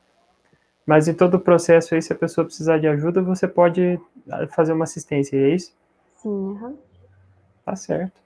Mas 0.86 1.08
em 1.08 1.14
todo 1.14 1.34
o 1.34 1.40
processo 1.40 1.94
aí, 1.94 2.02
se 2.02 2.12
a 2.12 2.16
pessoa 2.16 2.44
precisar 2.44 2.78
de 2.78 2.86
ajuda, 2.86 3.22
você 3.22 3.48
pode 3.48 3.98
fazer 4.50 4.72
uma 4.72 4.84
assistência, 4.84 5.36
é 5.36 5.54
isso? 5.54 5.74
Sim, 6.16 6.28
uhum. 6.28 6.76
Tá 7.64 7.74
certo. 7.74 8.22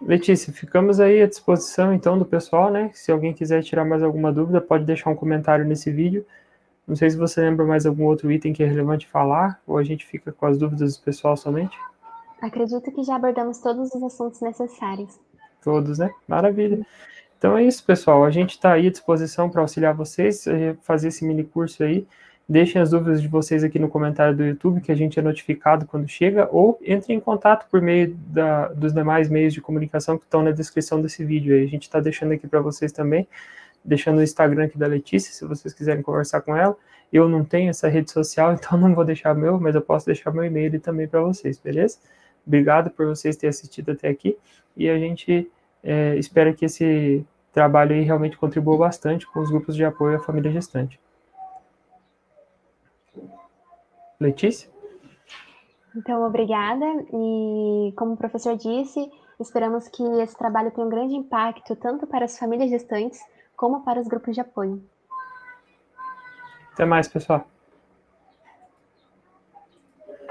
Letícia, 0.00 0.52
ficamos 0.52 1.00
aí 1.00 1.22
à 1.22 1.26
disposição 1.26 1.92
então 1.92 2.18
do 2.18 2.24
pessoal, 2.26 2.70
né? 2.70 2.90
Se 2.92 3.10
alguém 3.10 3.32
quiser 3.32 3.62
tirar 3.62 3.84
mais 3.84 4.02
alguma 4.02 4.30
dúvida, 4.30 4.60
pode 4.60 4.84
deixar 4.84 5.08
um 5.08 5.16
comentário 5.16 5.64
nesse 5.64 5.90
vídeo. 5.90 6.26
Não 6.86 6.94
sei 6.94 7.10
se 7.10 7.16
você 7.16 7.40
lembra 7.40 7.66
mais 7.66 7.84
algum 7.84 8.04
outro 8.04 8.30
item 8.30 8.52
que 8.52 8.62
é 8.62 8.66
relevante 8.66 9.08
falar, 9.08 9.60
ou 9.66 9.76
a 9.76 9.82
gente 9.82 10.06
fica 10.06 10.30
com 10.30 10.46
as 10.46 10.56
dúvidas 10.56 10.96
do 10.96 11.02
pessoal 11.02 11.36
somente? 11.36 11.76
Acredito 12.40 12.92
que 12.92 13.02
já 13.02 13.16
abordamos 13.16 13.58
todos 13.58 13.92
os 13.92 14.02
assuntos 14.02 14.40
necessários. 14.40 15.18
Todos, 15.62 15.98
né? 15.98 16.10
Maravilha. 16.28 16.86
Então 17.38 17.56
é 17.56 17.64
isso, 17.64 17.84
pessoal. 17.84 18.24
A 18.24 18.30
gente 18.30 18.50
está 18.50 18.72
aí 18.72 18.86
à 18.86 18.90
disposição 18.90 19.50
para 19.50 19.60
auxiliar 19.60 19.94
vocês, 19.94 20.46
a 20.46 20.74
fazer 20.82 21.08
esse 21.08 21.24
mini 21.24 21.42
curso 21.42 21.82
aí. 21.82 22.06
Deixem 22.48 22.80
as 22.80 22.90
dúvidas 22.90 23.20
de 23.20 23.26
vocês 23.26 23.64
aqui 23.64 23.76
no 23.78 23.88
comentário 23.88 24.36
do 24.36 24.44
YouTube, 24.44 24.80
que 24.80 24.92
a 24.92 24.94
gente 24.94 25.18
é 25.18 25.22
notificado 25.22 25.84
quando 25.86 26.06
chega, 26.06 26.48
ou 26.52 26.78
entre 26.84 27.12
em 27.12 27.18
contato 27.18 27.66
por 27.68 27.82
meio 27.82 28.14
da, 28.14 28.68
dos 28.68 28.92
demais 28.92 29.28
meios 29.28 29.52
de 29.52 29.60
comunicação 29.60 30.16
que 30.16 30.24
estão 30.24 30.44
na 30.44 30.52
descrição 30.52 31.02
desse 31.02 31.24
vídeo 31.24 31.56
aí. 31.56 31.64
A 31.64 31.68
gente 31.68 31.82
está 31.82 31.98
deixando 31.98 32.32
aqui 32.32 32.46
para 32.46 32.60
vocês 32.60 32.92
também 32.92 33.26
deixando 33.86 34.18
o 34.18 34.22
Instagram 34.22 34.64
aqui 34.64 34.76
da 34.76 34.86
Letícia, 34.86 35.32
se 35.32 35.44
vocês 35.46 35.72
quiserem 35.72 36.02
conversar 36.02 36.40
com 36.40 36.56
ela. 36.56 36.76
Eu 37.12 37.28
não 37.28 37.44
tenho 37.44 37.70
essa 37.70 37.88
rede 37.88 38.10
social, 38.10 38.52
então 38.54 38.76
não 38.76 38.94
vou 38.94 39.04
deixar 39.04 39.34
meu, 39.34 39.60
mas 39.60 39.74
eu 39.74 39.80
posso 39.80 40.06
deixar 40.06 40.32
meu 40.32 40.44
e-mail 40.44 40.78
também 40.80 41.06
para 41.06 41.20
vocês, 41.20 41.58
beleza? 41.58 41.98
Obrigado 42.46 42.90
por 42.90 43.06
vocês 43.06 43.36
terem 43.36 43.50
assistido 43.50 43.92
até 43.92 44.08
aqui 44.08 44.36
e 44.76 44.88
a 44.88 44.98
gente 44.98 45.50
é, 45.82 46.16
espera 46.16 46.52
que 46.52 46.64
esse 46.64 47.24
trabalho 47.52 47.94
aí 47.94 48.02
realmente 48.02 48.36
contribua 48.36 48.76
bastante 48.76 49.26
com 49.26 49.40
os 49.40 49.50
grupos 49.50 49.74
de 49.74 49.84
apoio 49.84 50.16
à 50.16 50.20
família 50.20 50.50
gestante. 50.52 51.00
Letícia? 54.20 54.68
Então, 55.94 56.24
obrigada. 56.24 56.84
E 57.12 57.92
como 57.96 58.12
o 58.12 58.16
professor 58.16 58.56
disse, 58.56 59.10
esperamos 59.40 59.88
que 59.88 60.02
esse 60.20 60.36
trabalho 60.36 60.70
tenha 60.70 60.86
um 60.86 60.90
grande 60.90 61.14
impacto 61.14 61.74
tanto 61.76 62.06
para 62.06 62.26
as 62.26 62.38
famílias 62.38 62.70
gestantes 62.70 63.18
como 63.56 63.82
para 63.82 64.00
os 64.00 64.06
grupos 64.06 64.34
de 64.34 64.40
apoio. 64.40 64.82
Até 66.72 66.84
mais, 66.84 67.08
pessoal. 67.08 67.48